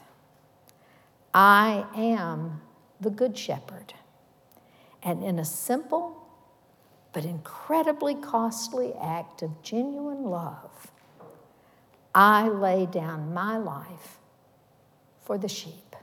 I 1.34 1.86
am 1.96 2.62
the 3.02 3.10
Good 3.10 3.36
Shepherd. 3.36 3.96
And 5.02 5.24
in 5.24 5.39
a 5.39 5.46
simple 5.46 6.19
but 7.12 7.26
incredibly 7.26 8.15
costly 8.15 8.93
act 9.02 9.41
of 9.41 9.62
genuine 9.63 10.24
love, 10.24 10.91
I 12.13 12.48
lay 12.48 12.86
down 12.86 13.34
my 13.34 13.58
life 13.58 14.17
for 15.24 15.38
the 15.38 15.48
sheep. 15.48 15.95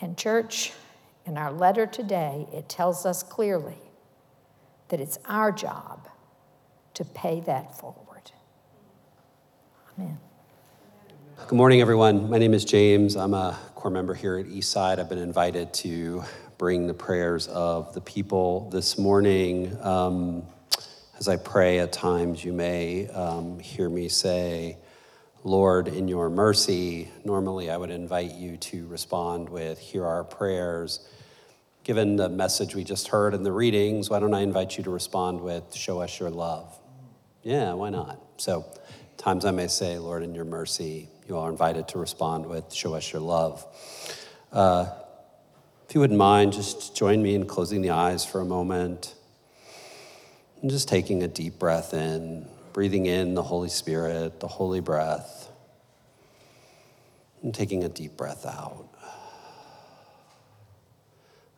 And, 0.00 0.16
church, 0.16 0.72
in 1.24 1.38
our 1.38 1.52
letter 1.52 1.86
today, 1.86 2.46
it 2.52 2.68
tells 2.68 3.06
us 3.06 3.22
clearly 3.22 3.78
that 4.88 5.00
it's 5.00 5.18
our 5.26 5.52
job 5.52 6.08
to 6.94 7.04
pay 7.04 7.40
that 7.40 7.78
forward. 7.78 8.32
Amen. 9.98 10.18
Good 11.46 11.56
morning, 11.56 11.80
everyone. 11.80 12.28
My 12.28 12.38
name 12.38 12.54
is 12.54 12.64
James. 12.64 13.16
I'm 13.16 13.34
a 13.34 13.58
core 13.74 13.90
member 13.90 14.14
here 14.14 14.38
at 14.38 14.46
Eastside. 14.46 14.98
I've 14.98 15.08
been 15.08 15.18
invited 15.18 15.72
to 15.74 16.24
bring 16.62 16.86
the 16.86 16.94
prayers 16.94 17.48
of 17.48 17.92
the 17.92 18.00
people 18.00 18.70
this 18.70 18.96
morning. 18.96 19.76
Um, 19.82 20.44
as 21.18 21.26
I 21.26 21.34
pray, 21.34 21.80
at 21.80 21.92
times 21.92 22.44
you 22.44 22.52
may 22.52 23.08
um, 23.08 23.58
hear 23.58 23.90
me 23.90 24.08
say, 24.08 24.78
Lord, 25.42 25.88
in 25.88 26.06
your 26.06 26.30
mercy. 26.30 27.10
Normally, 27.24 27.68
I 27.68 27.76
would 27.76 27.90
invite 27.90 28.34
you 28.34 28.58
to 28.58 28.86
respond 28.86 29.48
with, 29.48 29.80
Hear 29.80 30.06
our 30.06 30.22
prayers. 30.22 31.04
Given 31.82 32.14
the 32.14 32.28
message 32.28 32.76
we 32.76 32.84
just 32.84 33.08
heard 33.08 33.34
in 33.34 33.42
the 33.42 33.50
readings, 33.50 34.08
why 34.08 34.20
don't 34.20 34.32
I 34.32 34.42
invite 34.42 34.78
you 34.78 34.84
to 34.84 34.90
respond 34.90 35.40
with, 35.40 35.74
Show 35.74 36.00
us 36.00 36.20
your 36.20 36.30
love? 36.30 36.78
Yeah, 37.42 37.72
why 37.72 37.90
not? 37.90 38.22
So, 38.36 38.64
times 39.16 39.44
I 39.44 39.50
may 39.50 39.66
say, 39.66 39.98
Lord, 39.98 40.22
in 40.22 40.32
your 40.32 40.44
mercy. 40.44 41.08
You 41.26 41.38
are 41.38 41.50
invited 41.50 41.88
to 41.88 41.98
respond 41.98 42.46
with, 42.46 42.72
Show 42.72 42.94
us 42.94 43.12
your 43.12 43.20
love. 43.20 43.66
Uh, 44.52 44.86
if 45.92 45.96
you 45.96 46.00
wouldn't 46.00 46.18
mind, 46.18 46.54
just 46.54 46.96
join 46.96 47.22
me 47.22 47.34
in 47.34 47.44
closing 47.44 47.82
the 47.82 47.90
eyes 47.90 48.24
for 48.24 48.40
a 48.40 48.46
moment 48.46 49.14
and 50.62 50.70
just 50.70 50.88
taking 50.88 51.22
a 51.22 51.28
deep 51.28 51.58
breath 51.58 51.92
in, 51.92 52.48
breathing 52.72 53.04
in 53.04 53.34
the 53.34 53.42
Holy 53.42 53.68
Spirit, 53.68 54.40
the 54.40 54.48
holy 54.48 54.80
breath, 54.80 55.50
and 57.42 57.54
taking 57.54 57.84
a 57.84 57.90
deep 57.90 58.16
breath 58.16 58.46
out. 58.46 58.88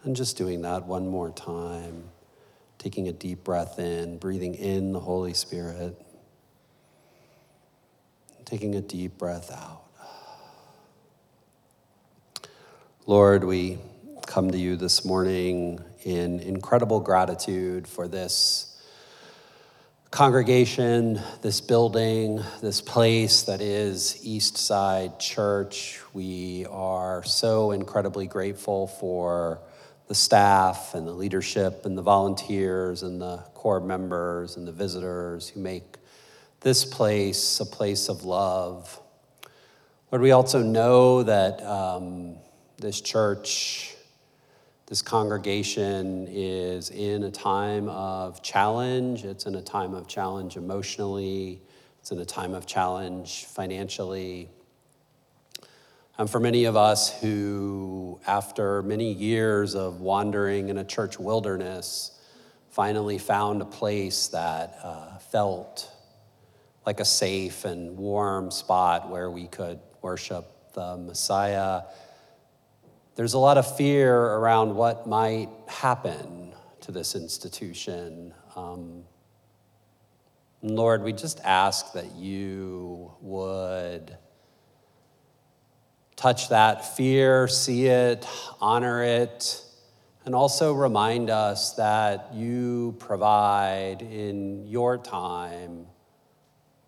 And 0.03 0.17
just 0.17 0.37
doing 0.37 0.63
that 0.63 0.85
one 0.85 1.07
more 1.07 1.31
time, 1.31 2.03
taking 2.79 3.07
a 3.07 3.13
deep 3.13 3.45
breath 3.45 3.79
in, 3.79 4.19
breathing 4.19 4.57
in 4.57 4.93
the 4.93 4.99
Holy 4.99 5.35
Spirit, 5.35 5.97
taking 8.45 8.75
a 8.75 8.81
deep 8.81 9.17
breath 9.17 9.53
out. 9.53 9.83
Lord, 13.07 13.45
we 13.45 13.79
come 14.27 14.51
to 14.51 14.59
you 14.59 14.77
this 14.77 15.05
morning 15.05 15.81
in 16.05 16.41
incredible 16.41 17.01
gratitude 17.01 17.87
for 17.87 18.09
this 18.09 18.77
congregation, 20.11 21.21
this 21.43 21.61
building, 21.61 22.41
this 22.63 22.81
place 22.81 23.43
that 23.43 23.61
is 23.61 24.21
Eastside 24.25 25.19
Church. 25.19 26.01
We 26.13 26.67
are 26.71 27.25
so 27.25 27.73
incredibly 27.73 28.27
grateful 28.27 28.87
for 28.87 29.61
the 30.09 30.15
staff 30.15 30.95
and 30.95 31.07
the 31.07 31.13
leadership 31.13 31.85
and 31.85 31.97
the 31.97 32.03
volunteers 32.03 33.03
and 33.03 33.21
the 33.21 33.39
core 33.55 33.81
members 33.81 34.57
and 34.57 34.67
the 34.67 34.73
visitors 34.73 35.49
who 35.49 35.61
make 35.61 35.99
this 36.61 36.85
place 36.85 37.61
a 37.61 37.67
place 37.67 38.09
of 38.09 38.25
love. 38.25 39.01
Lord, 40.11 40.23
we 40.23 40.31
also 40.31 40.63
know 40.63 41.23
that 41.25 41.63
um, 41.63 42.37
this 42.79 43.01
church, 43.01 43.94
this 44.95 45.03
congregation 45.03 46.29
is 46.31 46.89
in 46.91 47.25
a 47.25 47.31
time 47.33 47.89
of 47.89 48.41
challenge. 48.45 49.25
It's 49.25 49.45
in 49.45 49.57
a 49.57 49.61
time 49.61 49.93
of 49.93 50.07
challenge 50.07 50.57
emotionally, 50.57 51.61
it's 51.99 52.13
in 52.13 52.21
a 52.21 52.25
time 52.25 52.55
of 52.55 52.65
challenge 52.65 53.47
financially. 53.47 54.49
And 56.17 56.31
for 56.31 56.39
many 56.39 56.67
of 56.67 56.77
us 56.77 57.13
who, 57.21 58.21
after 58.25 58.85
many 58.85 59.13
years 59.13 59.75
of 59.75 60.01
wandering 60.01 60.69
in 60.69 60.79
a 60.79 60.85
church 60.85 61.19
wilderness, 61.19 62.17
finally 62.71 63.19
found 63.19 63.63
a 63.63 63.65
place 63.65 64.29
that 64.29 64.79
uh, 64.81 65.19
felt 65.19 65.91
like 66.87 67.01
a 67.01 67.05
safe 67.05 67.65
and 67.65 67.97
warm 67.97 68.53
spot 68.53 69.11
where 69.11 69.29
we 69.29 69.49
could 69.49 69.81
worship 70.03 70.73
the 70.75 70.97
Messiah. 70.99 71.83
There's 73.17 73.35
a 73.35 73.39
lot 73.39 73.59
of 73.59 73.77
fear 73.77 74.13
around 74.13 74.75
what 74.75 75.07
might 75.07 75.49
happen 75.69 76.53
to 76.81 76.91
this 76.91 77.15
institution. 77.15 78.35
Um, 78.57 79.05
Lord, 80.63 81.03
we 81.03 81.13
just 81.13 81.41
ask 81.45 81.93
that 81.93 82.17
you 82.17 83.13
would 83.21 84.17
touch 86.17 86.49
that 86.49 86.97
fear, 86.97 87.47
see 87.47 87.87
it, 87.87 88.27
honor 88.61 89.05
it, 89.05 89.63
and 90.25 90.35
also 90.35 90.73
remind 90.73 91.31
us 91.31 91.75
that 91.75 92.35
you 92.35 92.97
provide 92.99 94.03
in 94.03 94.67
your 94.67 94.99
time 94.99 95.87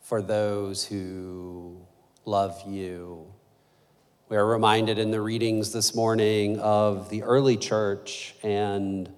for 0.01 0.23
those 0.23 0.85
who 0.85 1.87
love 2.25 2.61
you. 2.67 3.33
We 4.29 4.37
are 4.37 4.45
reminded 4.45 4.99
in 4.99 5.12
the 5.12 5.21
readings 5.21 5.71
this 5.71 5.95
morning 5.95 6.59
of 6.59 7.11
the 7.11 7.23
early 7.23 7.57
church 7.57 8.35
and 8.43 9.09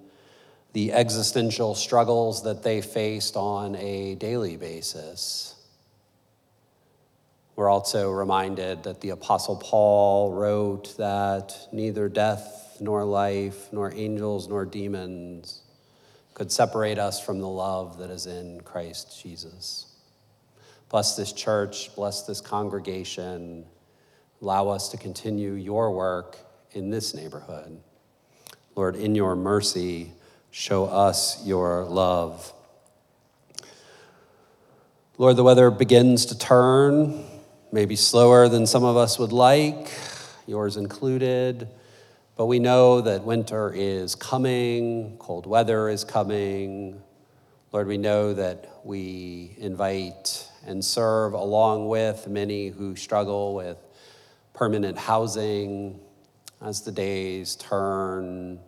the 0.73 0.93
existential 0.93 1.73
struggles 1.73 2.43
that 2.43 2.61
they 2.61 2.81
faced 2.81 3.35
on 3.35 3.75
a 3.77 4.13
daily 4.13 4.55
basis. 4.55 5.55
We're 7.55 7.71
also 7.71 8.11
reminded 8.11 8.83
that 8.83 9.01
the 9.01 9.09
Apostle 9.09 9.55
Paul 9.55 10.31
wrote 10.31 10.95
that 10.97 11.57
neither 11.71 12.07
death 12.07 12.77
nor 12.79 13.03
life, 13.03 13.73
nor 13.73 13.91
angels 13.91 14.47
nor 14.47 14.63
demons 14.63 15.63
could 16.35 16.51
separate 16.51 16.99
us 16.99 17.19
from 17.19 17.39
the 17.39 17.49
love 17.49 17.97
that 17.97 18.11
is 18.11 18.27
in 18.27 18.61
Christ 18.61 19.19
Jesus. 19.23 19.87
Bless 20.89 21.15
this 21.15 21.33
church, 21.33 21.95
bless 21.95 22.27
this 22.27 22.41
congregation. 22.41 23.65
Allow 24.41 24.69
us 24.69 24.89
to 24.89 24.97
continue 24.97 25.53
your 25.53 25.91
work 25.91 26.37
in 26.71 26.89
this 26.89 27.13
neighborhood. 27.13 27.79
Lord, 28.75 28.95
in 28.95 29.15
your 29.15 29.35
mercy, 29.35 30.13
show 30.51 30.85
us 30.85 31.45
your 31.45 31.83
love. 31.83 32.53
Lord, 35.17 35.35
the 35.35 35.43
weather 35.43 35.69
begins 35.69 36.25
to 36.27 36.37
turn 36.37 37.25
maybe 37.73 37.97
slower 37.97 38.47
than 38.47 38.65
some 38.65 38.85
of 38.85 38.95
us 38.95 39.19
would 39.19 39.33
like, 39.33 39.91
yours 40.47 40.77
included. 40.77 41.67
But 42.37 42.45
we 42.45 42.59
know 42.59 43.01
that 43.01 43.25
winter 43.25 43.73
is 43.75 44.15
coming, 44.15 45.17
cold 45.19 45.45
weather 45.45 45.89
is 45.89 46.05
coming. 46.05 47.01
Lord, 47.73 47.87
we 47.87 47.97
know 47.97 48.33
that 48.33 48.79
we 48.85 49.55
invite 49.57 50.49
and 50.65 50.83
serve 50.83 51.33
along 51.33 51.89
with 51.89 52.27
many 52.27 52.69
who 52.69 52.95
struggle 52.95 53.53
with 53.53 53.77
permanent 54.59 54.97
housing 54.97 55.97
as 56.61 56.81
the 56.81 56.91
days 56.91 57.55
turn 57.55 58.59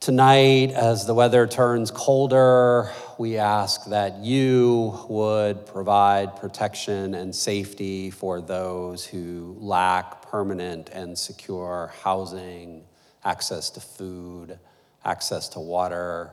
Tonight, 0.00 0.72
as 0.72 1.06
the 1.06 1.14
weather 1.14 1.46
turns 1.46 1.92
colder, 1.92 2.90
we 3.18 3.38
ask 3.38 3.84
that 3.84 4.18
you 4.18 4.98
would 5.08 5.64
provide 5.64 6.34
protection 6.34 7.14
and 7.14 7.32
safety 7.32 8.10
for 8.10 8.40
those 8.40 9.04
who 9.04 9.56
lack 9.60 10.22
permanent 10.22 10.88
and 10.88 11.16
secure 11.16 11.94
housing, 12.02 12.82
access 13.24 13.70
to 13.70 13.80
food, 13.80 14.58
access 15.04 15.48
to 15.50 15.60
water. 15.60 16.32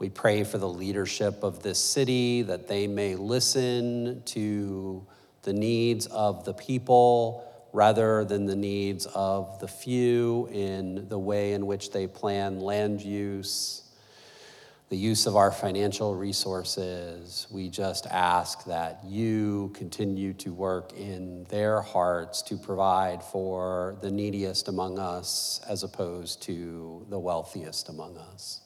We 0.00 0.08
pray 0.08 0.42
for 0.42 0.58
the 0.58 0.68
leadership 0.68 1.44
of 1.44 1.62
this 1.62 1.78
city 1.78 2.42
that 2.42 2.66
they 2.66 2.88
may 2.88 3.14
listen 3.14 4.24
to 4.24 5.06
the 5.42 5.52
needs 5.52 6.06
of 6.06 6.44
the 6.44 6.54
people 6.54 7.46
rather 7.72 8.24
than 8.24 8.46
the 8.46 8.56
needs 8.56 9.06
of 9.06 9.58
the 9.60 9.68
few 9.68 10.48
in 10.52 11.08
the 11.08 11.18
way 11.18 11.52
in 11.52 11.66
which 11.66 11.92
they 11.92 12.06
plan 12.06 12.60
land 12.60 13.00
use, 13.00 13.82
the 14.88 14.96
use 14.96 15.26
of 15.26 15.36
our 15.36 15.52
financial 15.52 16.16
resources. 16.16 17.46
We 17.50 17.68
just 17.68 18.06
ask 18.08 18.64
that 18.64 19.04
you 19.04 19.70
continue 19.74 20.32
to 20.34 20.52
work 20.52 20.92
in 20.94 21.44
their 21.44 21.80
hearts 21.80 22.42
to 22.42 22.56
provide 22.56 23.22
for 23.22 23.96
the 24.02 24.10
neediest 24.10 24.66
among 24.66 24.98
us 24.98 25.60
as 25.68 25.84
opposed 25.84 26.42
to 26.42 27.06
the 27.08 27.18
wealthiest 27.18 27.88
among 27.88 28.18
us. 28.18 28.62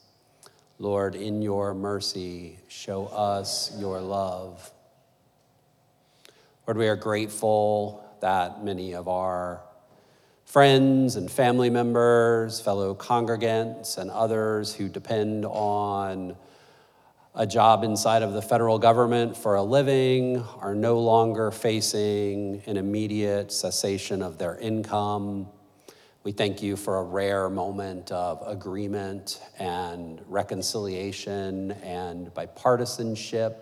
Lord, 0.78 1.14
in 1.14 1.40
your 1.42 1.74
mercy, 1.74 2.58
show 2.68 3.06
us 3.06 3.72
your 3.78 4.00
love. 4.00 4.72
Lord, 6.66 6.78
we 6.78 6.88
are 6.88 6.96
grateful 6.96 8.02
that 8.20 8.64
many 8.64 8.94
of 8.94 9.06
our 9.06 9.60
friends 10.46 11.14
and 11.16 11.30
family 11.30 11.68
members, 11.68 12.58
fellow 12.58 12.94
congregants, 12.94 13.98
and 13.98 14.10
others 14.10 14.74
who 14.74 14.88
depend 14.88 15.44
on 15.44 16.34
a 17.34 17.46
job 17.46 17.84
inside 17.84 18.22
of 18.22 18.32
the 18.32 18.40
federal 18.40 18.78
government 18.78 19.36
for 19.36 19.56
a 19.56 19.62
living 19.62 20.38
are 20.60 20.74
no 20.74 21.00
longer 21.00 21.50
facing 21.50 22.62
an 22.64 22.78
immediate 22.78 23.52
cessation 23.52 24.22
of 24.22 24.38
their 24.38 24.56
income. 24.56 25.46
We 26.22 26.32
thank 26.32 26.62
you 26.62 26.76
for 26.76 26.96
a 26.96 27.02
rare 27.02 27.50
moment 27.50 28.10
of 28.10 28.42
agreement 28.46 29.38
and 29.58 30.22
reconciliation 30.28 31.72
and 31.82 32.32
bipartisanship 32.32 33.54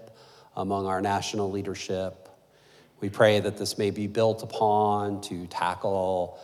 among 0.54 0.86
our 0.86 1.00
national 1.00 1.50
leadership. 1.50 2.21
We 3.02 3.10
pray 3.10 3.40
that 3.40 3.56
this 3.56 3.78
may 3.78 3.90
be 3.90 4.06
built 4.06 4.44
upon 4.44 5.22
to 5.22 5.48
tackle 5.48 6.38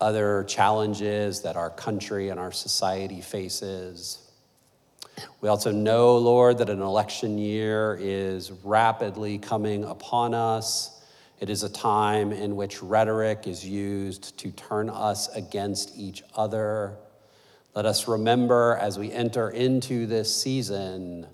other 0.00 0.42
challenges 0.48 1.42
that 1.42 1.54
our 1.54 1.70
country 1.70 2.30
and 2.30 2.40
our 2.40 2.50
society 2.50 3.20
faces. 3.20 4.18
We 5.40 5.48
also 5.48 5.70
know, 5.70 6.18
Lord, 6.18 6.58
that 6.58 6.68
an 6.68 6.82
election 6.82 7.38
year 7.38 7.96
is 8.00 8.50
rapidly 8.64 9.38
coming 9.38 9.84
upon 9.84 10.34
us. 10.34 11.00
It 11.38 11.48
is 11.48 11.62
a 11.62 11.68
time 11.68 12.32
in 12.32 12.56
which 12.56 12.82
rhetoric 12.82 13.46
is 13.46 13.64
used 13.64 14.36
to 14.40 14.50
turn 14.50 14.90
us 14.90 15.28
against 15.36 15.96
each 15.96 16.24
other. 16.34 16.96
Let 17.76 17.86
us 17.86 18.08
remember 18.08 18.76
as 18.80 18.98
we 18.98 19.12
enter 19.12 19.50
into 19.50 20.06
this 20.06 20.34
season 20.34 21.28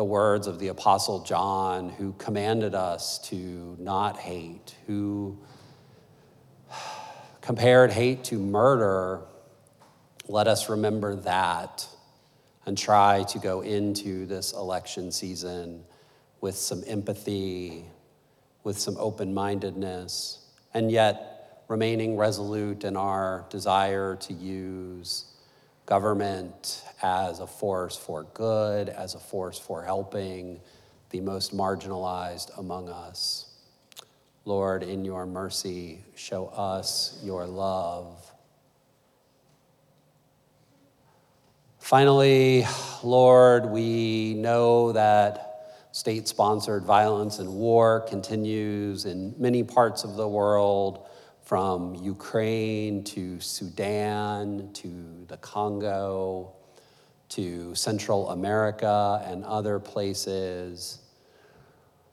the 0.00 0.04
words 0.04 0.46
of 0.46 0.58
the 0.58 0.68
Apostle 0.68 1.22
John, 1.24 1.90
who 1.90 2.14
commanded 2.16 2.74
us 2.74 3.18
to 3.28 3.76
not 3.78 4.16
hate, 4.16 4.74
who 4.86 5.36
compared 7.42 7.92
hate 7.92 8.24
to 8.24 8.38
murder. 8.38 9.20
Let 10.26 10.48
us 10.48 10.70
remember 10.70 11.16
that 11.16 11.86
and 12.64 12.78
try 12.78 13.24
to 13.24 13.38
go 13.38 13.60
into 13.60 14.24
this 14.24 14.54
election 14.54 15.12
season 15.12 15.84
with 16.40 16.56
some 16.56 16.82
empathy, 16.86 17.84
with 18.64 18.78
some 18.78 18.96
open 18.96 19.34
mindedness, 19.34 20.46
and 20.72 20.90
yet 20.90 21.62
remaining 21.68 22.16
resolute 22.16 22.84
in 22.84 22.96
our 22.96 23.44
desire 23.50 24.16
to 24.16 24.32
use 24.32 25.26
government 25.90 26.84
as 27.02 27.40
a 27.40 27.46
force 27.48 27.96
for 27.96 28.22
good, 28.32 28.88
as 28.88 29.16
a 29.16 29.18
force 29.18 29.58
for 29.58 29.82
helping 29.82 30.60
the 31.10 31.20
most 31.20 31.52
marginalized 31.52 32.56
among 32.58 32.88
us. 32.88 33.48
Lord, 34.44 34.84
in 34.84 35.04
your 35.04 35.26
mercy, 35.26 36.04
show 36.14 36.46
us 36.46 37.20
your 37.24 37.44
love. 37.44 38.32
Finally, 41.80 42.64
Lord, 43.02 43.66
we 43.66 44.34
know 44.34 44.92
that 44.92 45.74
state 45.90 46.28
sponsored 46.28 46.84
violence 46.84 47.40
and 47.40 47.52
war 47.52 48.02
continues 48.08 49.06
in 49.06 49.34
many 49.38 49.64
parts 49.64 50.04
of 50.04 50.14
the 50.14 50.28
world, 50.28 51.08
from 51.50 51.96
Ukraine 51.96 53.02
to 53.02 53.40
Sudan 53.40 54.70
to 54.72 55.24
the 55.26 55.36
Congo 55.38 56.52
to 57.30 57.74
Central 57.74 58.30
America 58.30 59.20
and 59.26 59.44
other 59.44 59.80
places. 59.80 61.00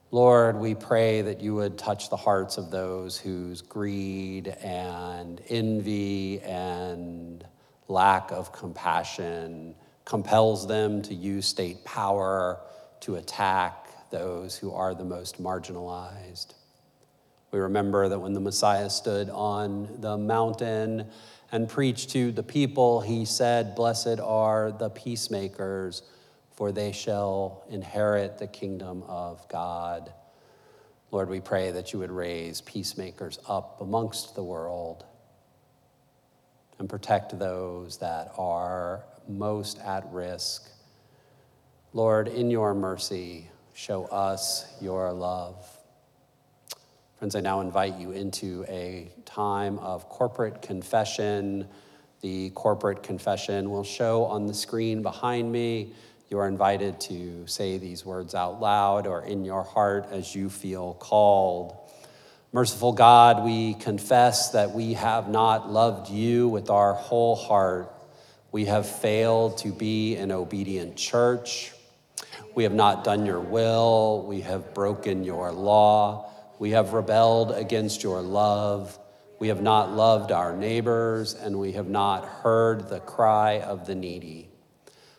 Lord, 0.10 0.58
we 0.58 0.74
pray 0.74 1.22
that 1.22 1.40
you 1.40 1.54
would 1.54 1.78
touch 1.78 2.10
the 2.10 2.18
hearts 2.18 2.58
of 2.58 2.72
those 2.72 3.20
whose 3.20 3.62
greed 3.62 4.48
and 4.64 5.40
envy 5.50 6.42
and 6.42 7.46
lack 7.88 8.32
of 8.32 8.52
compassion 8.52 9.76
compels 10.04 10.66
them 10.66 11.04
to 11.04 11.14
use 11.14 11.46
state 11.46 11.86
power 11.86 12.60
to 13.02 13.18
attack 13.18 14.10
those 14.10 14.58
who 14.58 14.74
are 14.74 14.96
the 14.96 15.06
most 15.06 15.40
marginalized. 15.40 16.56
We 17.52 17.60
remember 17.60 18.10
that 18.10 18.20
when 18.20 18.34
the 18.34 18.40
Messiah 18.40 18.90
stood 18.90 19.30
on 19.30 20.02
the 20.02 20.18
mountain 20.18 21.08
and 21.52 21.70
preached 21.70 22.10
to 22.12 22.32
the 22.32 22.44
people, 22.44 23.02
he 23.02 23.26
said, 23.26 23.76
Blessed 23.76 24.20
are 24.20 24.72
the 24.72 24.90
peacemakers 24.90 26.04
for 26.58 26.72
they 26.72 26.92
shall 26.92 27.64
inherit 27.70 28.40
the 28.40 28.48
kingdom 28.48 29.04
of 29.08 29.48
God. 29.48 30.12
Lord, 31.12 31.30
we 31.30 31.40
pray 31.40 31.70
that 31.70 31.94
you 31.94 32.00
would 32.00 32.12
raise 32.12 32.62
peacemakers 32.62 33.38
up 33.48 33.80
amongst 33.80 34.34
the 34.34 34.44
world 34.44 35.06
and 36.80 36.90
protect 36.90 37.38
those 37.38 38.00
that 38.00 38.32
are 38.40 39.04
most 39.30 39.80
at 39.82 40.12
risk. 40.12 40.68
Lord, 41.94 42.28
in 42.28 42.50
your 42.50 42.74
mercy, 42.74 43.50
show 43.76 44.06
us 44.06 44.66
your 44.82 45.14
love. 45.14 45.77
Friends, 47.18 47.36
I 47.36 47.40
now 47.40 47.62
invite 47.62 47.98
you 47.98 48.12
into 48.12 48.64
a 48.70 49.12
time 49.26 49.80
of 49.80 50.08
corporate 50.08 50.62
confession. 50.62 51.68
The 52.22 52.52
corporate 52.52 53.02
confession 53.02 53.72
will 53.72 53.84
show 53.84 54.26
on 54.26 54.46
the 54.46 54.54
screen 54.54 55.02
behind 55.02 55.52
me. 55.52 55.94
You 56.30 56.38
are 56.38 56.48
invited 56.48 57.00
to 57.02 57.48
say 57.48 57.80
these 57.80 58.06
words 58.06 58.36
out 58.36 58.62
loud 58.62 59.08
or 59.08 59.24
in 59.24 59.46
your 59.46 59.64
heart 59.64 60.10
as 60.12 60.36
you 60.36 60.48
feel 60.48 60.94
called. 60.94 61.76
Merciful 62.54 62.94
God, 62.94 63.44
we 63.44 63.74
confess 63.74 64.52
that 64.52 64.74
we 64.74 64.94
have 64.94 65.28
not 65.28 65.72
loved 65.72 66.12
you 66.12 66.48
with 66.48 66.70
our 66.70 66.94
whole 66.94 67.36
heart. 67.36 67.92
We 68.52 68.66
have 68.66 68.88
failed 68.88 69.58
to 69.60 69.70
be 69.70 70.18
an 70.18 70.32
obedient 70.32 70.96
church. 70.96 71.74
We 72.54 72.62
have 72.62 72.76
not 72.76 73.04
done 73.04 73.26
your 73.26 73.40
will. 73.40 74.24
We 74.28 74.42
have 74.42 74.76
broken 74.76 75.24
your 75.24 75.52
law. 75.52 76.32
We 76.60 76.72
have 76.72 76.94
rebelled 76.94 77.52
against 77.52 78.04
your 78.04 78.22
love. 78.22 78.98
We 79.40 79.50
have 79.50 79.62
not 79.62 79.92
loved 79.92 80.32
our 80.32 80.56
neighbors, 80.56 81.36
and 81.36 81.60
we 81.60 81.74
have 81.74 81.88
not 81.88 82.26
heard 82.26 82.90
the 82.90 83.00
cry 83.00 83.60
of 83.60 83.86
the 83.86 83.94
needy. 83.94 84.50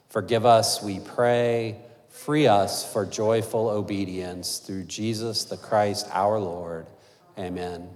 Forgive 0.09 0.45
us, 0.45 0.83
we 0.83 1.01
pray. 1.01 1.77
Free 2.09 2.49
us 2.49 2.91
for 2.93 3.07
joyful 3.07 3.69
obedience 3.69 4.59
through 4.59 4.85
Jesus 4.85 5.45
the 5.45 5.57
Christ 5.57 6.09
our 6.13 6.41
Lord. 6.41 6.87
Amen. 7.39 7.89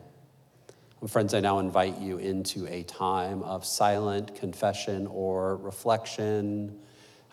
Friends, 1.09 1.35
I 1.35 1.41
now 1.41 1.59
invite 1.59 1.99
you 1.99 2.19
into 2.19 2.69
a 2.69 2.85
time 2.85 3.43
of 3.43 3.65
silent 3.65 4.37
confession 4.37 5.09
or 5.09 5.57
reflection 5.57 6.79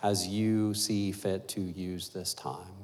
as 0.02 0.26
you 0.26 0.74
see 0.74 1.12
fit 1.12 1.46
to 1.48 1.60
use 1.60 2.08
this 2.08 2.34
time. 2.34 2.79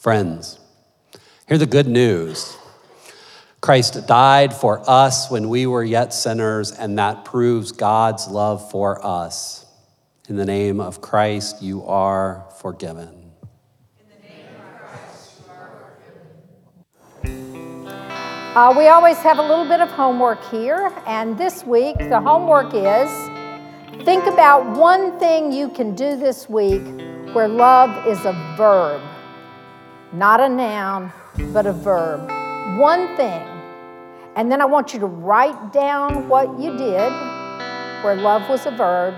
Friends, 0.00 0.58
hear 1.46 1.58
the 1.58 1.66
good 1.66 1.86
news. 1.86 2.56
Christ 3.60 4.06
died 4.06 4.54
for 4.54 4.82
us 4.88 5.30
when 5.30 5.50
we 5.50 5.66
were 5.66 5.84
yet 5.84 6.14
sinners, 6.14 6.72
and 6.72 6.98
that 6.98 7.26
proves 7.26 7.70
God's 7.70 8.26
love 8.26 8.70
for 8.70 9.04
us. 9.04 9.66
In 10.26 10.36
the 10.36 10.46
name 10.46 10.80
of 10.80 11.02
Christ, 11.02 11.60
you 11.60 11.84
are 11.84 12.46
forgiven. 12.62 13.30
Uh, 17.22 18.74
we 18.74 18.88
always 18.88 19.18
have 19.18 19.36
a 19.36 19.42
little 19.42 19.68
bit 19.68 19.82
of 19.82 19.90
homework 19.90 20.42
here, 20.50 20.90
and 21.06 21.36
this 21.36 21.62
week 21.62 21.98
the 21.98 22.18
homework 22.18 22.72
is 22.72 23.10
think 24.06 24.24
about 24.24 24.64
one 24.78 25.18
thing 25.20 25.52
you 25.52 25.68
can 25.68 25.94
do 25.94 26.16
this 26.16 26.48
week 26.48 26.80
where 27.34 27.48
love 27.48 28.06
is 28.06 28.18
a 28.24 28.32
verb 28.56 29.02
not 30.12 30.40
a 30.40 30.48
noun, 30.48 31.12
but 31.52 31.66
a 31.66 31.72
verb. 31.72 32.28
One 32.78 33.16
thing. 33.16 33.46
And 34.36 34.50
then 34.50 34.60
I 34.60 34.64
want 34.64 34.92
you 34.92 35.00
to 35.00 35.06
write 35.06 35.72
down 35.72 36.28
what 36.28 36.58
you 36.58 36.76
did 36.76 37.12
where 38.02 38.16
love 38.16 38.48
was 38.48 38.64
a 38.66 38.70
verb, 38.70 39.14